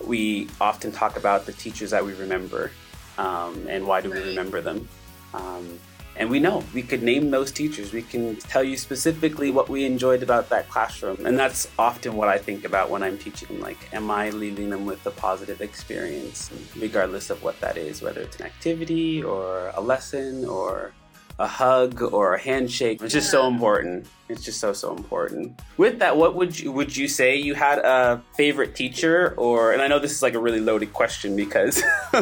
we 0.04 0.48
often 0.60 0.92
talk 0.92 1.16
about 1.16 1.46
the 1.46 1.52
teachers 1.52 1.90
that 1.90 2.04
we 2.04 2.12
remember, 2.14 2.70
um, 3.18 3.66
and 3.68 3.84
why 3.86 4.00
do 4.02 4.10
we 4.10 4.18
remember 4.20 4.60
them? 4.60 4.86
Um, 5.32 5.78
and 6.18 6.30
we 6.30 6.40
know 6.40 6.64
we 6.74 6.82
could 6.82 7.02
name 7.02 7.30
those 7.30 7.52
teachers. 7.52 7.92
We 7.92 8.02
can 8.02 8.36
tell 8.36 8.62
you 8.62 8.76
specifically 8.76 9.50
what 9.50 9.68
we 9.68 9.84
enjoyed 9.84 10.22
about 10.22 10.48
that 10.50 10.68
classroom, 10.68 11.24
and 11.26 11.38
that's 11.38 11.68
often 11.78 12.14
what 12.14 12.28
I 12.28 12.38
think 12.38 12.64
about 12.64 12.90
when 12.90 13.02
I'm 13.02 13.18
teaching. 13.18 13.60
Like, 13.60 13.78
am 13.92 14.10
I 14.10 14.30
leaving 14.30 14.70
them 14.70 14.86
with 14.86 15.06
a 15.06 15.10
positive 15.10 15.60
experience, 15.60 16.50
regardless 16.76 17.30
of 17.30 17.42
what 17.42 17.60
that 17.60 17.76
is, 17.76 18.02
whether 18.02 18.20
it's 18.20 18.36
an 18.40 18.46
activity 18.46 19.22
or 19.22 19.72
a 19.74 19.80
lesson 19.80 20.44
or 20.44 20.92
a 21.38 21.46
hug 21.46 22.02
or 22.02 22.34
a 22.34 22.40
handshake. 22.40 23.02
It's 23.02 23.12
just 23.12 23.30
so 23.30 23.46
important. 23.46 24.06
It's 24.28 24.42
just 24.42 24.58
so 24.58 24.72
so 24.72 24.96
important. 24.96 25.60
With 25.76 25.98
that, 25.98 26.16
what 26.16 26.34
would 26.34 26.58
you 26.58 26.72
would 26.72 26.96
you 26.96 27.08
say 27.08 27.36
you 27.36 27.54
had 27.54 27.78
a 27.78 28.22
favorite 28.36 28.74
teacher 28.74 29.34
or 29.36 29.72
and 29.72 29.82
I 29.82 29.86
know 29.86 29.98
this 29.98 30.12
is 30.12 30.22
like 30.22 30.34
a 30.34 30.40
really 30.40 30.60
loaded 30.60 30.92
question 30.92 31.36
because 31.36 31.82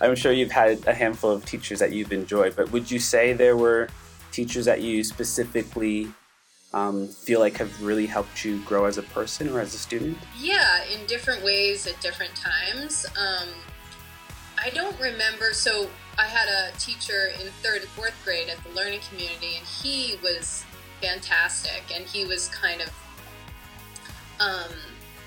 I'm 0.00 0.14
sure 0.14 0.32
you've 0.32 0.50
had 0.50 0.86
a 0.86 0.94
handful 0.94 1.30
of 1.30 1.44
teachers 1.44 1.78
that 1.80 1.92
you've 1.92 2.12
enjoyed, 2.12 2.56
but 2.56 2.72
would 2.72 2.90
you 2.90 2.98
say 2.98 3.32
there 3.34 3.56
were 3.56 3.88
teachers 4.32 4.64
that 4.64 4.80
you 4.80 5.04
specifically 5.04 6.08
um, 6.72 7.06
feel 7.06 7.38
like 7.38 7.56
have 7.58 7.82
really 7.82 8.06
helped 8.06 8.44
you 8.44 8.60
grow 8.64 8.86
as 8.86 8.98
a 8.98 9.02
person 9.02 9.48
or 9.50 9.60
as 9.60 9.74
a 9.74 9.78
student? 9.78 10.18
Yeah, 10.38 10.84
in 10.92 11.06
different 11.06 11.44
ways 11.44 11.86
at 11.86 12.00
different 12.00 12.34
times. 12.34 13.06
Um, 13.16 13.48
I 14.58 14.70
don't 14.70 14.98
remember. 14.98 15.52
So 15.52 15.88
I 16.16 16.26
had 16.26 16.48
a 16.48 16.76
teacher 16.78 17.30
in 17.40 17.48
third 17.62 17.82
and 17.82 17.90
fourth 17.90 18.14
grade 18.24 18.48
at 18.48 18.62
the 18.62 18.70
learning 18.70 19.00
community, 19.08 19.56
and 19.56 19.66
he 19.66 20.16
was 20.22 20.64
fantastic. 21.00 21.82
And 21.94 22.04
he 22.04 22.24
was 22.24 22.48
kind 22.48 22.80
of, 22.80 22.90
um, 24.40 24.72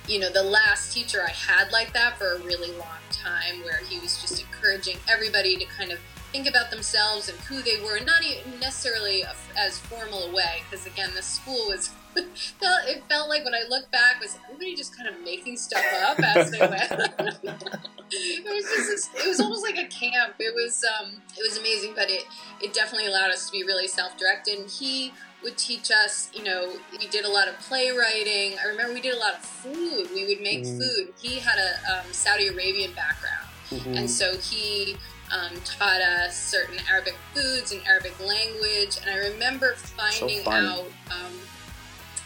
you 0.08 0.20
know, 0.20 0.30
the 0.30 0.44
last 0.44 0.94
teacher 0.94 1.22
I 1.24 1.32
had 1.32 1.72
like 1.72 1.94
that 1.94 2.18
for 2.18 2.36
a 2.36 2.40
really 2.40 2.72
long 2.74 3.04
time, 3.12 3.62
where 3.64 3.80
he 3.90 4.00
was 4.00 4.22
just 4.22 4.42
encouraging 4.42 4.98
everybody 5.10 5.58
to 5.58 5.66
kind 5.66 5.92
of 5.92 6.00
think 6.32 6.48
about 6.48 6.72
themselves 6.72 7.30
and 7.30 7.38
who 7.42 7.62
they 7.62 7.82
were, 7.82 8.00
not 8.04 8.24
even 8.24 8.60
necessarily 8.60 9.24
as 9.58 9.80
formal 9.80 10.24
a 10.24 10.34
way, 10.34 10.64
because 10.70 10.86
again, 10.86 11.10
the 11.16 11.22
school 11.22 11.68
was 11.68 11.90
felt 12.60 12.88
it 12.88 13.04
felt 13.10 13.30
like 13.30 13.44
when 13.46 13.54
I 13.54 13.64
look 13.70 13.90
back 13.92 14.20
was 14.22 14.38
everybody 14.46 14.76
just 14.76 14.96
kind 14.96 15.10
of 15.10 15.16
making 15.24 15.58
stuff 15.58 15.84
up 16.06 16.20
as 16.20 16.52
they 16.52 16.60
went. 16.60 16.92
it 18.12 18.46
was 18.46 18.88
just 18.88 19.16
it 19.16 19.28
was 19.28 19.40
almost 19.40 19.64
like 19.64 19.78
a 19.78 19.88
camp. 19.88 20.36
It 20.40 20.54
was 20.54 20.84
um, 21.00 21.22
it 21.38 21.42
was 21.48 21.58
amazing, 21.58 21.94
but 21.96 22.10
it 22.10 22.24
it 22.62 22.74
definitely 22.74 23.08
allowed 23.08 23.32
us 23.32 23.46
to 23.48 23.52
be 23.52 23.64
really 23.64 23.88
self 23.88 24.18
directed. 24.18 24.60
And 24.60 24.70
he 24.70 25.14
would 25.44 25.58
teach 25.58 25.92
us, 25.92 26.32
you 26.34 26.44
know, 26.44 26.74
we 26.92 27.08
did 27.08 27.24
a 27.26 27.30
lot 27.30 27.48
of 27.48 27.58
playwriting. 27.60 28.58
I 28.64 28.68
remember 28.68 28.94
we 28.94 29.02
did 29.02 29.14
a 29.14 29.20
lot 29.20 29.36
of 29.36 29.42
food. 29.42 30.10
We 30.14 30.26
would 30.26 30.42
make 30.42 30.64
Mhm. 30.64 30.78
food. 30.80 31.14
He 31.22 31.36
had 31.40 31.60
a 31.60 32.00
um, 32.00 32.12
Saudi 32.12 32.48
Arabian 32.48 32.92
background. 32.94 33.48
Mm-hmm. 33.70 33.94
And 33.98 34.10
so 34.10 34.36
he 34.38 34.98
um, 35.32 35.52
taught 35.64 36.02
us 36.02 36.36
certain 36.36 36.78
Arabic 36.90 37.16
foods 37.36 37.72
and 37.72 37.86
Arabic 37.86 38.20
language. 38.20 38.98
And 39.02 39.10
I 39.12 39.18
remember 39.30 39.74
finding 39.76 40.42
fun. 40.44 40.66
out, 40.66 40.86
um, 41.12 41.34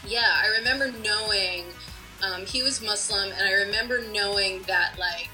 yeah, 0.06 0.40
I 0.42 0.48
remember 0.58 0.92
knowing 1.02 1.64
um, 2.22 2.46
he 2.46 2.62
was 2.62 2.80
Muslim, 2.82 3.30
and 3.32 3.48
I 3.48 3.52
remember 3.52 4.02
knowing 4.12 4.62
that, 4.62 4.94
like, 4.98 5.30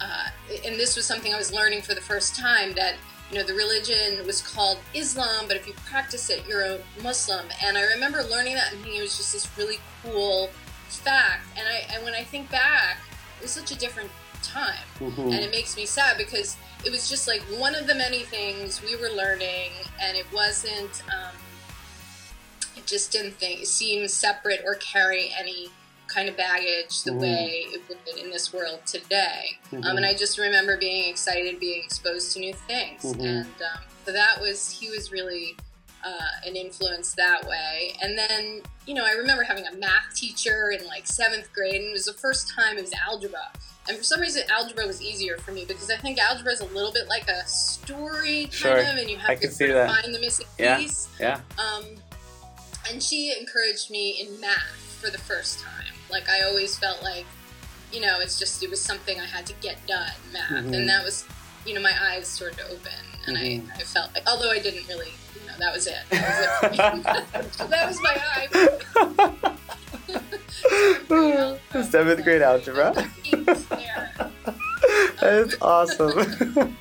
uh, 0.00 0.28
and 0.64 0.78
this 0.78 0.96
was 0.96 1.04
something 1.06 1.32
I 1.32 1.38
was 1.38 1.52
learning 1.52 1.82
for 1.82 1.94
the 1.94 2.00
first 2.00 2.36
time 2.36 2.72
that. 2.74 2.94
You 3.30 3.38
know, 3.38 3.44
the 3.44 3.54
religion 3.54 4.26
was 4.26 4.42
called 4.42 4.76
Islam, 4.92 5.46
but 5.48 5.56
if 5.56 5.66
you 5.66 5.72
practice 5.86 6.28
it, 6.28 6.44
you're 6.46 6.66
a 6.66 6.78
Muslim. 7.02 7.46
And 7.64 7.78
I 7.78 7.82
remember 7.84 8.22
learning 8.24 8.56
that, 8.56 8.72
and 8.72 8.82
thinking 8.82 8.98
it 9.00 9.02
was 9.02 9.16
just 9.16 9.32
this 9.32 9.48
really 9.56 9.78
cool 10.02 10.50
fact. 10.90 11.46
And 11.56 11.66
I, 11.66 11.94
and 11.94 12.04
when 12.04 12.12
I 12.12 12.24
think 12.24 12.50
back, 12.50 12.98
it 13.38 13.42
was 13.44 13.50
such 13.50 13.70
a 13.70 13.78
different 13.78 14.10
time 14.42 14.84
Mm-hmm. 15.00 15.20
and 15.20 15.34
it 15.34 15.50
makes 15.50 15.76
me 15.76 15.86
sad 15.86 16.18
because 16.18 16.56
it 16.84 16.90
was 16.90 17.08
just 17.08 17.26
like 17.26 17.40
one 17.58 17.74
of 17.74 17.86
the 17.86 17.94
many 17.94 18.20
things 18.20 18.82
we 18.82 18.96
were 18.96 19.08
learning 19.08 19.70
and 20.00 20.16
it 20.16 20.26
wasn't 20.32 21.02
um, 21.08 21.34
it 22.76 22.86
just 22.86 23.10
didn't 23.12 23.32
think 23.32 23.66
seem 23.66 24.06
separate 24.08 24.62
or 24.64 24.74
carry 24.76 25.32
any 25.38 25.68
kind 26.08 26.28
of 26.28 26.36
baggage 26.36 27.02
the 27.04 27.10
Mhm. 27.10 27.20
way 27.20 27.66
it 27.72 27.80
would 27.88 27.98
in 28.18 28.30
this 28.30 28.52
world 28.52 28.80
today 28.86 29.58
Mm-hmm. 29.72 29.84
um, 29.84 29.96
and 29.96 30.04
i 30.04 30.12
just 30.12 30.36
remember 30.38 30.76
being 30.76 31.08
excited 31.08 31.58
being 31.58 31.82
exposed 31.82 32.32
to 32.34 32.40
new 32.40 32.52
things 32.52 33.02
Mhm. 33.02 33.20
and 33.24 33.46
um, 33.62 33.82
so 34.04 34.12
that 34.12 34.40
was 34.40 34.70
he 34.70 34.90
was 34.90 35.10
really 35.12 35.56
uh, 36.04 36.10
an 36.44 36.56
influence 36.56 37.14
that 37.14 37.46
way. 37.46 37.94
And 38.02 38.18
then, 38.18 38.62
you 38.88 38.94
know, 38.94 39.04
I 39.04 39.12
remember 39.12 39.44
having 39.44 39.64
a 39.68 39.76
math 39.76 40.12
teacher 40.16 40.72
in 40.76 40.84
like 40.84 41.06
seventh 41.06 41.52
grade, 41.52 41.76
and 41.76 41.84
it 41.90 41.92
was 41.92 42.06
the 42.06 42.12
first 42.14 42.48
time 42.52 42.76
it 42.76 42.80
was 42.82 42.90
algebra. 43.06 43.52
And 43.88 43.96
for 43.96 44.02
some 44.02 44.20
reason, 44.20 44.42
algebra 44.50 44.84
was 44.84 45.00
easier 45.00 45.38
for 45.38 45.52
me 45.52 45.64
because 45.64 45.88
I 45.92 45.96
think 45.98 46.18
algebra 46.18 46.50
is 46.54 46.60
a 46.60 46.64
little 46.64 46.90
bit 46.90 47.06
like 47.06 47.28
a 47.28 47.46
story 47.46 48.46
kind 48.46 48.52
Sure. 48.52 48.78
of, 48.78 48.96
and 48.98 49.08
you 49.08 49.16
have 49.18 49.30
I 49.30 49.34
to 49.36 49.40
can 49.42 49.50
see 49.52 49.58
sort 49.58 49.70
of 49.70 49.76
that. 49.76 50.02
find 50.02 50.12
the 50.12 50.18
missing 50.18 50.46
Yeah. 50.58 50.78
piece. 50.78 51.06
Yeah. 51.20 51.40
Um, 51.56 52.01
and 52.90 53.02
she 53.02 53.34
encouraged 53.38 53.90
me 53.90 54.20
in 54.20 54.40
math 54.40 54.98
for 55.00 55.10
the 55.10 55.18
first 55.18 55.60
time. 55.60 55.92
Like 56.10 56.28
I 56.28 56.42
always 56.42 56.76
felt 56.78 57.02
like, 57.02 57.26
you 57.92 58.00
know, 58.00 58.18
it's 58.20 58.38
just 58.38 58.62
it 58.62 58.70
was 58.70 58.80
something 58.80 59.18
I 59.20 59.24
had 59.26 59.46
to 59.46 59.52
get 59.60 59.84
done, 59.86 60.10
math, 60.32 60.50
Mhm. 60.50 60.74
and 60.76 60.88
that 60.88 61.04
was, 61.04 61.24
you 61.66 61.74
know, 61.74 61.80
my 61.80 61.92
eyes 62.10 62.26
sort 62.26 62.52
of 62.60 62.70
open, 62.70 62.92
and 63.26 63.36
Mhm. 63.36 63.70
I, 63.72 63.76
I 63.76 63.84
felt 63.84 64.12
like, 64.14 64.28
although 64.28 64.50
I 64.50 64.58
didn't 64.58 64.86
really, 64.88 65.12
you 65.34 65.46
know, 65.46 65.54
that 65.58 65.72
was 65.72 65.86
it. 65.86 65.96
That 66.10 66.62
was, 66.62 67.58
it 67.58 67.58
that 67.70 67.86
was 67.88 68.00
my 68.02 68.16
eye. 68.16 68.48
Seventh 71.82 72.24
grade 72.24 72.42
algebra. 72.42 72.94
Yeah, 73.24 74.08
That's 75.20 75.54
awesome. 75.60 76.76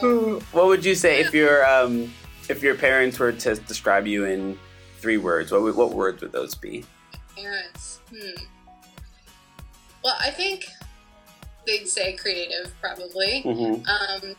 so 0.00 0.40
what 0.52 0.66
would 0.66 0.84
you 0.84 0.94
say 0.94 1.20
if 1.20 1.32
your 1.34 1.66
um, 1.68 2.12
if 2.48 2.62
your 2.62 2.74
parents 2.74 3.18
were 3.18 3.32
to 3.32 3.54
describe 3.56 4.06
you 4.06 4.24
in 4.24 4.58
three 4.98 5.16
words? 5.18 5.50
What 5.52 5.74
what 5.76 5.92
words 5.92 6.20
would 6.22 6.32
those 6.32 6.54
be? 6.54 6.84
parents. 7.36 8.00
Hmm. 8.10 8.42
Well, 10.02 10.16
I 10.20 10.30
think 10.30 10.66
they'd 11.66 11.86
say 11.88 12.14
creative, 12.14 12.72
probably. 12.80 13.42
hmm 13.42 13.74
Um, 13.88 14.34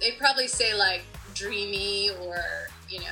they'd 0.00 0.18
probably 0.18 0.46
say 0.48 0.74
like 0.74 1.02
dreamy, 1.34 2.10
or 2.22 2.38
you 2.88 2.98
know, 3.00 3.04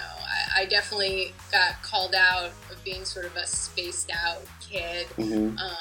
I, 0.55 0.63
I 0.63 0.65
definitely 0.67 1.33
got 1.53 1.81
called 1.83 2.15
out 2.15 2.51
of 2.71 2.85
being 2.85 3.05
sort 3.05 3.25
of 3.27 3.37
a 3.37 3.47
spaced 3.47 4.11
out 4.13 4.43
kid. 4.61 5.07
hmm 5.17 5.57
Um, 5.59 5.77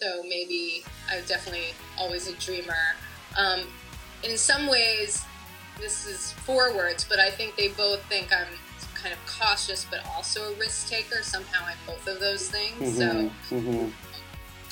so 0.00 0.22
maybe 0.22 0.84
I 1.10 1.16
was 1.16 1.28
definitely 1.28 1.74
always 1.98 2.26
a 2.28 2.32
dreamer. 2.34 2.94
Um, 3.36 3.60
in 4.22 4.36
some 4.36 4.66
ways, 4.66 5.22
this 5.80 6.06
is 6.06 6.32
four 6.32 6.74
words, 6.74 7.04
but 7.08 7.18
I 7.18 7.30
think 7.30 7.56
they 7.56 7.68
both 7.68 8.02
think 8.08 8.32
I'm 8.32 8.48
kind 9.04 9.14
of 9.14 9.26
cautious, 9.26 9.86
but 9.90 10.00
also 10.16 10.52
a 10.52 10.56
risk 10.56 10.88
taker. 10.88 11.22
Somehow 11.22 11.64
I'm 11.66 11.76
both 11.86 12.08
of 12.08 12.18
those 12.20 12.48
things. 12.48 12.96
So 12.96 13.30
hmm 13.50 13.88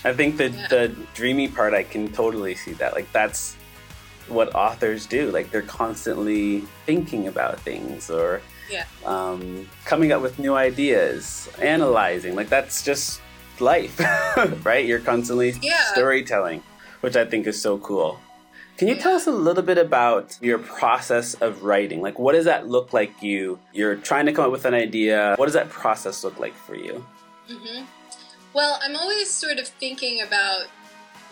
I 0.05 0.13
think 0.13 0.37
the 0.39 0.49
Yeah. 0.49 0.67
the 0.69 0.89
dreamy 1.15 1.49
part, 1.49 1.75
I 1.75 1.85
can 1.85 2.11
totally 2.11 2.55
see 2.57 2.73
that. 2.75 2.95
Like 2.95 3.13
that's 3.13 3.55
what 4.27 4.55
authors 4.55 5.07
do. 5.07 5.31
Like 5.31 5.51
they're 5.51 5.63
constantly 5.83 6.65
thinking 6.87 7.29
about 7.29 7.61
things 7.61 8.11
or 8.11 8.41
Yeah. 8.71 8.85
um, 9.05 9.69
coming 9.85 10.11
up 10.13 10.23
with 10.23 10.39
new 10.39 10.55
ideas, 10.55 11.49
analyzing. 11.61 12.35
Like 12.35 12.49
that's 12.49 12.83
just 12.83 13.21
life, 13.61 14.01
right? 14.65 14.85
You're 14.87 15.01
constantly 15.13 15.55
Yeah. 15.61 15.85
storytelling, 15.93 16.63
which 17.03 17.17
I 17.17 17.25
think 17.27 17.47
is 17.47 17.61
so 17.61 17.79
cool. 17.79 18.19
Can 18.83 18.89
you 18.89 18.97
tell 18.97 19.15
us 19.15 19.29
a 19.29 19.31
little 19.31 19.63
bit 19.63 19.79
about 19.79 20.37
your 20.43 20.59
process 20.59 21.35
of 21.35 21.63
writing? 21.63 22.01
Like, 22.01 22.19
what 22.19 22.33
does 22.33 22.47
that 22.47 22.67
look 22.67 22.93
like? 22.93 23.23
You 23.23 23.61
you're 23.73 23.95
trying 23.95 24.27
to 24.27 24.33
come 24.33 24.47
up 24.47 24.51
with 24.51 24.65
an 24.65 24.75
idea. 24.75 25.37
What 25.37 25.47
does 25.47 25.55
that 25.55 25.71
process 25.71 26.25
look 26.25 26.41
like 26.41 26.53
for 26.53 26.75
you? 26.75 27.07
hmm 27.49 27.85
Well, 28.53 28.81
I'm 28.83 28.97
always 28.97 29.31
sort 29.31 29.59
of 29.59 29.69
thinking 29.69 30.21
about 30.23 30.67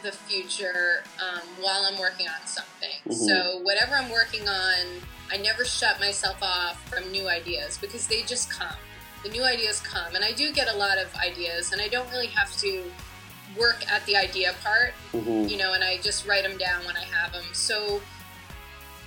the 0.05 0.13
future 0.13 1.03
um, 1.21 1.41
while 1.61 1.89
I'm 1.91 1.99
working 1.99 2.29
on 2.29 2.47
something. 2.47 2.95
Mhm. 3.09 3.15
So, 3.15 3.59
whatever 3.65 3.97
I'm 3.97 4.11
working 4.11 4.47
on, 4.47 4.87
I 5.33 5.37
never 5.37 5.65
shut 5.65 5.99
myself 5.99 6.41
off 6.41 6.89
from 6.89 7.11
new 7.11 7.29
ideas 7.29 7.79
because 7.79 8.07
they 8.07 8.23
just 8.23 8.49
come. 8.49 8.79
The 9.25 9.29
new 9.29 9.43
ideas 9.43 9.81
come, 9.81 10.15
and 10.15 10.25
I 10.25 10.31
do 10.31 10.53
get 10.53 10.73
a 10.73 10.77
lot 10.77 10.99
of 10.99 11.13
ideas, 11.17 11.73
and 11.73 11.83
I 11.83 11.89
don't 11.89 12.09
really 12.13 12.29
have 12.29 12.57
to 12.59 12.85
work 13.59 13.85
at 13.91 14.05
the 14.07 14.17
idea 14.17 14.55
part 14.63 14.93
hmm 15.13 15.47
you 15.49 15.57
know, 15.57 15.73
and 15.73 15.83
I 15.83 15.99
just 15.99 16.27
write 16.27 16.45
them 16.45 16.57
down 16.59 16.85
when 16.87 16.97
I 16.97 17.03
have 17.05 17.33
them. 17.33 17.45
So 17.53 18.01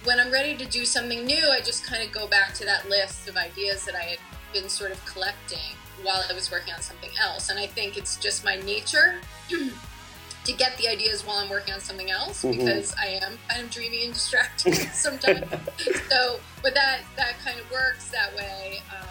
when 0.04 0.20
I'm 0.20 0.30
ready 0.32 0.58
to 0.58 0.66
do 0.66 0.84
something 0.86 1.26
new, 1.26 1.50
I 1.50 1.62
just 1.62 1.86
kind 1.86 2.04
of 2.04 2.12
go 2.12 2.28
back 2.28 2.54
to 2.56 2.66
that 2.66 2.90
list 2.90 3.30
of 3.30 3.38
ideas 3.38 3.86
that 3.86 3.96
I 3.96 4.04
had 4.04 4.20
been 4.52 4.68
sort 4.68 4.92
of 4.92 5.04
collecting 5.06 5.78
while 6.04 6.22
I 6.30 6.34
was 6.34 6.52
working 6.52 6.74
on 6.74 6.82
something 6.82 7.12
else. 7.22 7.50
And 7.50 7.58
I 7.58 7.68
think 7.68 7.98
it's 7.98 8.18
just 8.18 8.44
my 8.44 8.58
nature 8.58 9.22
to 10.46 10.52
get 10.54 10.78
the 10.78 10.90
ideas 10.90 11.26
while 11.26 11.38
I'm 11.38 11.50
working 11.50 11.74
on 11.74 11.80
something 11.80 12.12
else 12.12 12.44
Mhm. 12.44 12.58
because 12.58 12.94
I 13.00 13.06
am 13.24 13.40
kind 13.48 13.64
of 13.64 13.72
dreamy 13.72 14.04
and 14.04 14.14
distracted 14.14 14.74
sometimes. 14.94 15.46
so, 16.10 16.40
but 16.62 16.74
that 16.74 17.00
that 17.16 17.40
kind 17.46 17.58
of 17.60 17.72
works 17.72 18.10
that 18.10 18.36
way. 18.36 18.82
Um, 18.92 19.08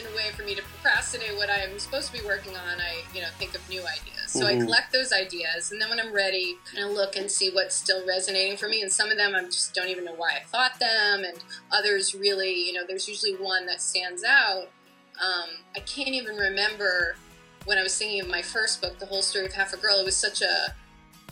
in 0.00 0.06
a 0.06 0.16
way 0.16 0.30
for 0.36 0.42
me 0.42 0.54
to 0.54 0.62
procrastinate 0.62 1.36
what 1.36 1.50
I'm 1.50 1.78
supposed 1.78 2.12
to 2.12 2.20
be 2.20 2.26
working 2.26 2.56
on, 2.56 2.80
I 2.80 3.02
you 3.14 3.20
know 3.20 3.28
think 3.38 3.54
of 3.54 3.66
new 3.68 3.80
ideas. 3.80 4.32
So 4.32 4.46
I 4.46 4.54
Mhm. 4.54 4.64
collect 4.64 4.92
those 4.92 5.12
ideas, 5.12 5.70
and 5.72 5.80
then 5.80 5.88
when 5.90 6.00
I'm 6.00 6.12
ready, 6.12 6.58
kind 6.64 6.84
of 6.84 6.90
look 6.92 7.16
and 7.16 7.30
see 7.30 7.50
what's 7.50 7.74
still 7.74 8.04
resonating 8.06 8.56
for 8.56 8.68
me. 8.68 8.82
And 8.82 8.92
some 8.92 9.10
of 9.10 9.16
them 9.16 9.34
I 9.34 9.42
just 9.44 9.74
don't 9.74 9.88
even 9.88 10.04
know 10.04 10.14
why 10.14 10.36
I 10.36 10.44
thought 10.44 10.78
them, 10.78 11.24
and 11.24 11.38
others 11.70 12.14
really, 12.14 12.66
you 12.66 12.72
know, 12.72 12.84
there's 12.86 13.08
usually 13.08 13.34
one 13.36 13.66
that 13.66 13.82
stands 13.82 14.24
out. 14.24 14.68
Um, 15.20 15.50
I 15.76 15.80
can't 15.80 16.08
even 16.08 16.36
remember 16.36 17.16
when 17.64 17.78
I 17.78 17.82
was 17.82 17.96
thinking 17.96 18.20
of 18.20 18.28
my 18.28 18.42
first 18.42 18.80
book, 18.80 18.98
The 18.98 19.06
Whole 19.06 19.22
Story 19.22 19.46
of 19.46 19.52
Half 19.52 19.72
a 19.72 19.76
Girl. 19.76 19.98
It 20.00 20.04
was 20.04 20.16
such 20.16 20.42
a 20.42 20.74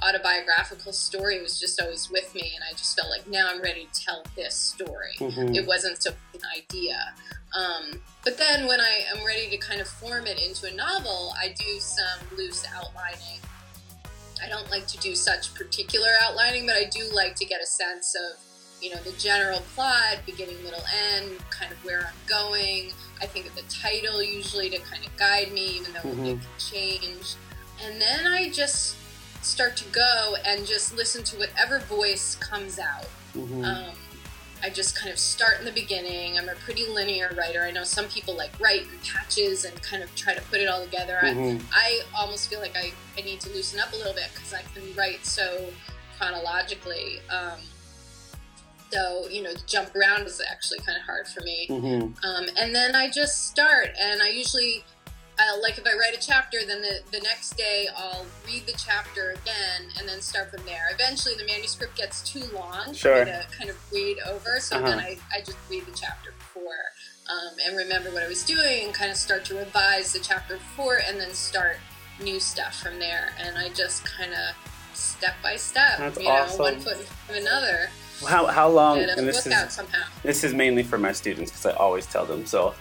autobiographical 0.02 0.92
story. 0.92 1.36
It 1.36 1.42
was 1.42 1.58
just 1.60 1.80
always 1.80 2.10
with 2.10 2.34
me, 2.34 2.52
and 2.54 2.64
I 2.64 2.72
just 2.72 2.96
felt 2.96 3.10
like 3.10 3.26
now 3.26 3.48
I'm 3.50 3.60
ready 3.60 3.86
to 3.92 4.00
tell 4.00 4.24
this 4.36 4.54
story 4.54 5.16
Mhm. 5.18 5.54
it 5.56 5.66
wasn't 5.66 6.02
so 6.02 6.12
an 6.34 6.40
idea. 6.56 7.14
Um, 7.54 8.00
but 8.24 8.38
then 8.38 8.66
when 8.66 8.80
I 8.80 9.04
am 9.14 9.24
ready 9.24 9.48
to 9.50 9.56
kind 9.56 9.80
of 9.80 9.88
form 9.88 10.26
it 10.26 10.40
into 10.40 10.66
a 10.66 10.74
novel, 10.74 11.34
I 11.40 11.48
do 11.58 11.80
some 11.80 12.36
loose 12.36 12.64
outlining. 12.74 13.40
I 14.42 14.48
don't 14.48 14.70
like 14.70 14.86
to 14.88 14.98
do 14.98 15.14
such 15.14 15.54
particular 15.54 16.10
outlining, 16.22 16.66
but 16.66 16.76
I 16.76 16.84
do 16.84 17.10
like 17.12 17.34
to 17.36 17.44
get 17.44 17.60
a 17.60 17.66
sense 17.66 18.14
of, 18.14 18.38
you 18.80 18.90
know, 18.94 19.00
the 19.02 19.12
general 19.12 19.60
plot, 19.74 20.18
beginning, 20.24 20.62
middle, 20.62 20.82
end, 21.12 21.32
kind 21.50 21.70
of 21.72 21.84
where 21.84 22.00
I'm 22.00 22.14
going. 22.26 22.92
I 23.20 23.26
think 23.26 23.46
of 23.46 23.54
the 23.54 23.62
title 23.62 24.22
usually 24.22 24.70
to 24.70 24.78
kind 24.78 25.04
of 25.04 25.14
guide 25.16 25.52
me, 25.52 25.66
even 25.76 25.92
though 25.92 26.00
Mhm. 26.00 26.26
it 26.26 26.40
can 26.40 26.48
change. 26.58 27.34
And 27.82 28.00
then 28.00 28.26
I 28.26 28.48
just 28.50 28.94
start 29.42 29.76
to 29.78 29.84
go 29.86 30.36
and 30.44 30.66
just 30.66 30.94
listen 30.94 31.24
to 31.24 31.36
whatever 31.36 31.80
voice 31.80 32.36
comes 32.36 32.78
out. 32.78 33.06
Mhm. 33.34 33.64
Um, 33.64 33.96
I 34.62 34.70
just 34.70 34.96
kind 34.96 35.10
of 35.12 35.18
start 35.18 35.58
in 35.58 35.64
the 35.64 35.72
beginning. 35.72 36.38
I'm 36.38 36.48
a 36.48 36.54
pretty 36.54 36.86
linear 36.86 37.32
writer. 37.36 37.62
I 37.62 37.70
know 37.70 37.84
some 37.84 38.06
people 38.08 38.36
like 38.36 38.50
write 38.60 38.82
in 38.82 38.98
patches 39.04 39.64
and 39.64 39.80
kind 39.82 40.02
of 40.02 40.14
try 40.14 40.34
to 40.34 40.42
put 40.42 40.60
it 40.60 40.68
all 40.68 40.82
together. 40.84 41.18
Mhm. 41.22 41.62
I, 41.72 42.02
I 42.14 42.20
almost 42.20 42.48
feel 42.50 42.60
like 42.60 42.76
I, 42.76 42.92
I 43.16 43.22
need 43.22 43.40
to 43.40 43.50
loosen 43.50 43.80
up 43.80 43.92
a 43.92 43.96
little 43.96 44.12
bit 44.14 44.28
because 44.34 44.52
I 44.52 44.62
can 44.74 44.94
write 44.94 45.24
so 45.24 45.66
chronologically. 46.18 47.20
Um, 47.30 47.58
so, 48.92 49.28
you 49.28 49.42
know, 49.42 49.54
to 49.54 49.66
jump 49.66 49.94
around 49.94 50.26
is 50.26 50.40
actually 50.50 50.80
kind 50.80 50.98
of 50.98 51.04
hard 51.04 51.26
for 51.28 51.40
me. 51.42 51.66
Mhm. 51.70 52.24
Um, 52.24 52.46
and 52.56 52.74
then 52.74 52.94
I 52.96 53.08
just 53.08 53.46
start, 53.48 53.90
and 54.00 54.20
I 54.20 54.28
usually, 54.28 54.84
I'll, 55.48 55.62
like 55.62 55.78
if 55.78 55.86
I 55.86 55.96
write 55.98 56.14
a 56.16 56.20
chapter, 56.20 56.58
then 56.66 56.82
the, 56.82 57.00
the 57.12 57.20
next 57.20 57.56
day 57.56 57.86
I'll 57.96 58.26
read 58.46 58.66
the 58.66 58.74
chapter 58.76 59.30
again 59.30 59.88
and 59.98 60.08
then 60.08 60.20
start 60.20 60.50
from 60.50 60.64
there. 60.66 60.88
Eventually, 60.92 61.34
the 61.36 61.44
manuscript 61.46 61.96
gets 61.96 62.22
too 62.28 62.44
long 62.54 62.92
Sure. 62.94 63.16
for 63.18 63.24
me 63.24 63.30
to 63.32 63.46
kind 63.56 63.70
of 63.70 63.76
read 63.92 64.18
over, 64.28 64.58
so 64.60 64.76
Uh-huh. 64.76 64.86
then 64.90 64.98
I, 64.98 65.18
I 65.34 65.40
just 65.40 65.58
read 65.70 65.86
the 65.86 65.92
chapter 65.92 66.32
before 66.38 66.62
um, 67.30 67.54
and 67.64 67.76
remember 67.76 68.10
what 68.10 68.22
I 68.22 68.28
was 68.28 68.42
doing 68.44 68.84
and 68.86 68.94
kind 68.94 69.10
of 69.10 69.16
start 69.16 69.44
to 69.46 69.54
revise 69.54 70.12
the 70.12 70.18
chapter 70.20 70.54
before 70.56 71.00
and 71.06 71.20
then 71.20 71.32
start 71.32 71.76
new 72.20 72.40
stuff 72.40 72.78
from 72.82 72.98
there. 72.98 73.32
And 73.38 73.56
I 73.56 73.68
just 73.70 74.04
kind 74.04 74.32
of 74.32 74.54
step 74.96 75.34
by 75.42 75.56
step, 75.56 75.98
That's 75.98 76.18
you 76.18 76.24
know, 76.24 76.34
one 76.34 76.46
foot 76.56 76.74
in 76.74 76.80
front 76.80 77.00
of 77.30 77.36
another, 77.36 77.88
How 78.26 78.46
how 78.46 78.68
long? 78.68 78.98
and 78.98 79.10
And 79.12 79.26
this 79.28 79.46
is 79.46 79.72
somehow. 79.72 80.02
this 80.22 80.44
is 80.44 80.52
mainly 80.52 80.82
for 80.82 80.98
my 80.98 81.12
students 81.12 81.50
because 81.50 81.66
I 81.66 81.72
always 81.78 82.04
tell 82.06 82.26
them. 82.26 82.44
So, 82.44 82.74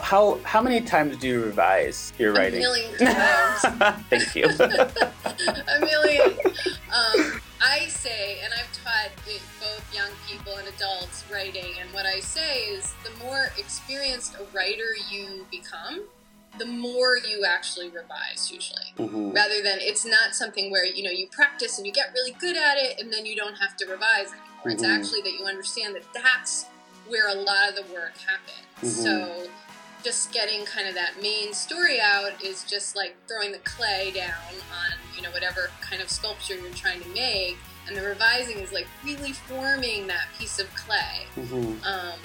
how 0.00 0.38
how 0.44 0.60
many 0.62 0.80
times 0.80 1.16
do 1.18 1.26
you 1.28 1.42
revise 1.44 2.12
your 2.18 2.32
writing? 2.32 2.58
A 2.60 2.62
million 2.62 2.98
times. 2.98 3.60
Thank 4.10 4.34
you. 4.34 4.44
a 4.58 5.80
million. 5.80 6.32
Um, 6.92 7.40
I 7.60 7.86
say, 7.88 8.38
and 8.44 8.52
I've 8.54 8.70
taught 8.72 9.10
it, 9.26 9.40
both 9.60 9.94
young 9.94 10.10
people 10.28 10.54
and 10.56 10.68
adults 10.68 11.24
writing, 11.32 11.74
and 11.80 11.92
what 11.92 12.06
I 12.06 12.20
say 12.20 12.60
is 12.64 12.94
the 13.04 13.24
more 13.24 13.50
experienced 13.58 14.36
a 14.36 14.44
writer 14.56 14.94
you 15.10 15.46
become, 15.50 16.04
the 16.58 16.66
more 16.66 17.16
you 17.16 17.44
actually 17.44 17.88
revise, 17.88 18.50
usually. 18.52 18.92
Mhm. 18.98 19.34
Rather 19.34 19.62
than 19.62 19.78
it's 19.80 20.04
not 20.04 20.34
something 20.34 20.70
where 20.70 20.84
you 20.84 21.02
know 21.02 21.10
you 21.10 21.26
practice 21.28 21.78
and 21.78 21.86
you 21.86 21.92
get 21.92 22.12
really 22.14 22.32
good 22.32 22.56
at 22.56 22.76
it, 22.78 23.00
and 23.00 23.12
then 23.12 23.26
you 23.26 23.34
don't 23.36 23.56
have 23.56 23.76
to 23.78 23.86
revise 23.86 24.28
anymore. 24.28 24.66
It's 24.66 24.82
Mhm. 24.84 24.98
actually 24.98 25.22
that 25.22 25.32
you 25.32 25.46
understand 25.46 25.94
that 25.96 26.04
that's 26.12 26.66
where 27.08 27.28
a 27.28 27.34
lot 27.34 27.68
of 27.68 27.76
the 27.76 27.92
work 27.92 28.14
happens. 28.18 28.96
Mhm. 28.98 29.02
So 29.02 29.48
just 30.06 30.30
getting 30.30 30.64
kind 30.64 30.86
of 30.86 30.94
that 30.94 31.20
main 31.20 31.52
story 31.52 32.00
out 32.00 32.30
is 32.40 32.62
just 32.62 32.94
like 32.94 33.16
throwing 33.26 33.50
the 33.50 33.58
clay 33.58 34.12
down 34.14 34.54
on 34.70 34.92
you 35.16 35.20
know 35.20 35.30
whatever 35.32 35.68
kind 35.80 36.00
of 36.00 36.08
sculpture 36.08 36.54
you're 36.54 36.70
trying 36.74 37.00
to 37.00 37.08
make 37.08 37.56
and 37.88 37.96
the 37.96 38.00
revising 38.00 38.58
is 38.58 38.72
like 38.72 38.86
really 39.04 39.32
forming 39.32 40.06
that 40.06 40.26
piece 40.38 40.60
of 40.60 40.72
clay 40.76 41.26
Mhm. 41.36 41.84
um, 41.84 42.20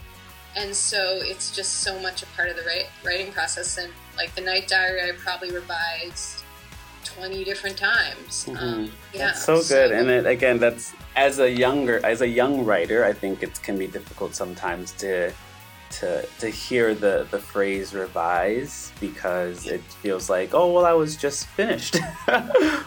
and 0.56 0.76
so 0.76 1.18
it's 1.24 1.50
just 1.56 1.80
so 1.80 1.98
much 2.02 2.22
a 2.22 2.28
part 2.36 2.50
of 2.50 2.56
the 2.56 2.64
writing 3.04 3.32
process. 3.32 3.78
And 3.78 3.90
like 4.18 4.36
the 4.36 4.42
Night 4.42 4.68
Diary, 4.68 5.02
I 5.02 5.14
probably 5.14 5.50
revised 5.50 6.44
twenty 7.06 7.46
different 7.46 7.78
times. 7.78 8.50
Um, 8.60 8.92
yeah, 9.14 9.28
That's 9.28 9.46
so 9.46 9.64
good. 9.64 9.92
And 9.94 10.10
it, 10.10 10.26
again, 10.26 10.58
that's 10.60 10.92
as 11.16 11.40
a 11.40 11.50
younger, 11.50 12.06
as 12.06 12.20
a 12.22 12.28
young 12.28 12.66
writer, 12.66 13.06
I 13.06 13.14
think 13.14 13.44
it 13.44 13.62
can 13.64 13.78
be 13.78 13.88
difficult 13.88 14.36
sometimes 14.36 14.92
to 15.04 15.32
to 15.94 16.26
to 16.40 16.48
hear 16.50 16.94
the 16.96 17.28
the 17.32 17.40
phrase 17.40 17.94
revise 17.94 18.92
because 19.00 19.68
it 19.68 19.82
feels 20.02 20.30
like, 20.30 20.54
oh 20.54 20.72
well, 20.72 20.86
I 20.86 20.94
was 20.94 21.16
just 21.18 21.48
finished, 21.48 21.98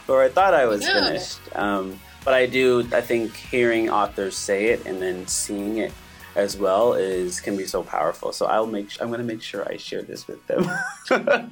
or 0.09 0.23
I 0.23 0.29
thought 0.29 0.55
I 0.55 0.67
was 0.67 0.81
No. 0.83 0.93
finished. 0.93 1.39
Um, 1.55 2.01
but 2.25 2.35
I 2.35 2.47
do. 2.47 2.89
I 2.93 3.01
think 3.03 3.35
hearing 3.37 3.91
authors 3.91 4.37
say 4.37 4.67
it 4.67 4.87
and 4.87 5.01
then 5.03 5.27
seeing 5.27 5.77
it 5.79 5.93
as 6.37 6.57
well 6.57 6.95
is 6.95 7.41
can 7.41 7.57
be 7.57 7.65
so 7.67 7.83
powerful. 7.83 8.33
So 8.33 8.47
I'll 8.47 8.67
make. 8.67 8.89
I'm 9.01 9.09
going 9.09 9.21
to 9.21 9.27
make 9.27 9.43
sure 9.43 9.69
I 9.71 9.77
share 9.77 10.03
this 10.03 10.27
with 10.27 10.45
them. 10.47 10.69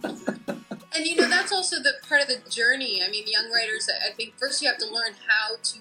And 0.94 1.06
you 1.06 1.16
know, 1.16 1.26
that's 1.26 1.52
also 1.52 1.76
the 1.76 1.94
part 2.06 2.20
of 2.20 2.28
the 2.28 2.50
journey. 2.50 3.00
I 3.02 3.08
mean, 3.08 3.24
young 3.26 3.50
writers, 3.50 3.88
I 3.88 4.10
I 4.10 4.12
think 4.12 4.34
first 4.36 4.60
you 4.60 4.68
have 4.68 4.76
to 4.78 4.86
learn 4.86 5.12
how 5.26 5.56
to 5.56 5.78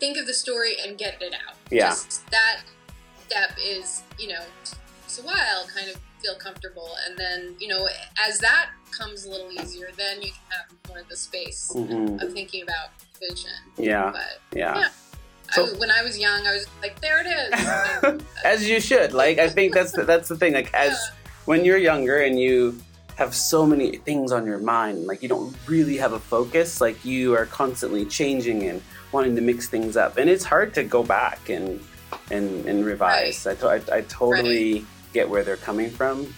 think 0.00 0.16
of 0.16 0.26
the 0.26 0.34
story 0.34 0.74
and 0.84 0.98
get 0.98 1.22
it 1.22 1.34
out. 1.34 1.54
Yeah. 1.70 1.90
Just 1.90 2.28
that 2.32 2.62
step 3.28 3.52
is, 3.64 4.02
you 4.18 4.26
know, 4.28 4.42
takes 5.10 5.22
a 5.22 5.26
while, 5.26 5.66
kind 5.74 5.88
of 5.88 5.96
feel 6.22 6.34
comfortable. 6.36 6.90
And 7.06 7.16
then, 7.18 7.54
you 7.58 7.68
know, 7.68 7.88
as 8.26 8.38
that 8.40 8.70
comes 8.90 9.24
a 9.24 9.30
little 9.30 9.50
easier, 9.52 9.88
then 9.96 10.20
you 10.22 10.28
can 10.28 10.40
have 10.50 10.66
more 10.88 10.98
of 10.98 11.08
the 11.08 11.16
space 11.16 11.72
Mhm. 11.74 12.22
of 12.22 12.32
thinking 12.32 12.62
about 12.62 12.90
vision. 13.18 13.50
Yeah. 13.76 14.10
But 14.12 14.58
Yeah. 14.58 14.78
yeah. 14.78 14.88
So- 15.52 15.66
I, 15.66 15.78
when 15.78 15.90
I 15.90 16.02
was 16.02 16.18
young, 16.18 16.46
I 16.46 16.52
was 16.52 16.66
like, 16.82 17.00
there 17.00 17.20
it 17.20 17.26
is. 17.26 18.22
As 18.44 18.68
you 18.68 18.80
should. 18.80 19.12
Like 19.12 19.38
I 19.38 19.48
think 19.48 19.74
that's 19.74 19.92
the, 19.92 20.04
that's 20.04 20.28
the 20.28 20.36
thing. 20.36 20.52
Like 20.54 20.72
as 20.74 20.92
Yeah. 20.92 21.16
when 21.46 21.64
you're 21.64 21.78
younger 21.78 22.18
and 22.18 22.38
you 22.38 22.78
have 23.16 23.34
so 23.34 23.66
many 23.66 23.96
things 23.98 24.32
on 24.32 24.46
your 24.46 24.58
mind, 24.58 25.06
like 25.06 25.22
you 25.22 25.28
don't 25.28 25.54
really 25.66 25.96
have 25.96 26.12
a 26.12 26.20
focus. 26.20 26.80
Like 26.80 27.04
you 27.04 27.34
are 27.34 27.46
constantly 27.46 28.04
changing 28.06 28.62
and 28.68 28.80
wanting 29.12 29.34
to 29.36 29.42
mix 29.42 29.66
things 29.68 29.96
up, 29.96 30.16
and 30.18 30.30
it's 30.30 30.44
hard 30.44 30.72
to 30.74 30.84
go 30.84 31.02
back 31.02 31.48
and 31.48 31.80
and 32.30 32.64
and 32.66 32.84
revise. 32.86 33.46
I, 33.46 33.54
to- 33.56 33.68
I 33.68 33.80
I 33.98 34.00
totally 34.02 34.86
get 35.12 35.28
where 35.28 35.42
they're 35.42 35.56
coming 35.56 35.90
from. 35.90 36.32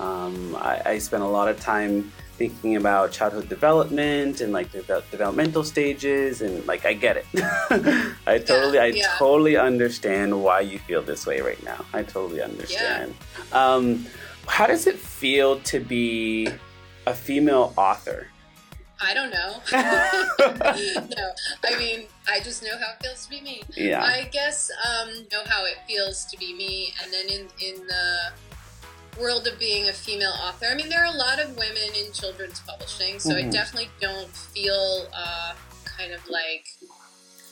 Um, 0.00 0.56
I, 0.56 0.82
I 0.84 0.98
spent 0.98 1.22
a 1.22 1.28
lot 1.28 1.48
of 1.48 1.58
time 1.60 2.12
thinking 2.38 2.76
about 2.76 3.10
childhood 3.10 3.48
development 3.48 4.40
and 4.40 4.52
like 4.52 4.70
the 4.70 4.82
de- 4.82 5.02
developmental 5.10 5.64
stages 5.64 6.40
and 6.40 6.64
like 6.68 6.86
I 6.86 6.92
get 6.92 7.16
it. 7.16 7.26
I 8.26 8.38
totally 8.38 8.78
I 8.78 8.86
yeah. 8.86 9.16
totally 9.18 9.56
understand 9.56 10.40
why 10.42 10.60
you 10.60 10.78
feel 10.78 11.02
this 11.02 11.26
way 11.26 11.40
right 11.40 11.62
now. 11.64 11.84
I 11.92 12.04
totally 12.04 12.40
understand. 12.40 13.14
Um, 13.52 14.06
how 14.46 14.66
does 14.66 14.86
it 14.86 14.96
feel 14.96 15.58
to 15.60 15.80
be 15.80 16.48
a 17.06 17.14
female 17.14 17.74
author? 17.76 18.28
I 19.00 19.14
don't 19.14 19.30
know. 19.30 19.60
no, 21.16 21.30
I 21.64 21.78
mean, 21.78 22.06
I 22.28 22.40
just 22.40 22.62
know 22.62 22.76
how 22.78 22.92
it 22.92 23.02
feels 23.02 23.24
to 23.24 23.30
be 23.30 23.40
me. 23.40 23.62
Yeah. 23.76 24.02
I 24.02 24.24
guess 24.32 24.70
um, 24.86 25.08
know 25.32 25.42
how 25.46 25.64
it 25.64 25.76
feels 25.86 26.24
to 26.26 26.36
be 26.38 26.54
me, 26.54 26.92
and 27.02 27.12
then 27.12 27.26
in 27.28 27.46
in 27.60 27.86
the 27.86 28.32
world 29.20 29.46
of 29.46 29.58
being 29.58 29.88
a 29.88 29.92
female 29.92 30.32
author, 30.42 30.66
I 30.70 30.74
mean, 30.74 30.88
there 30.88 31.02
are 31.02 31.12
a 31.12 31.16
lot 31.16 31.40
of 31.40 31.56
women 31.56 31.90
in 31.96 32.12
children's 32.12 32.60
publishing, 32.60 33.18
so 33.18 33.36
I 33.36 33.42
Mhm. 33.42 33.52
definitely 33.52 33.90
don't 34.00 34.30
feel 34.34 35.08
uh, 35.12 35.54
kind 35.84 36.12
of 36.12 36.20
like 36.28 36.66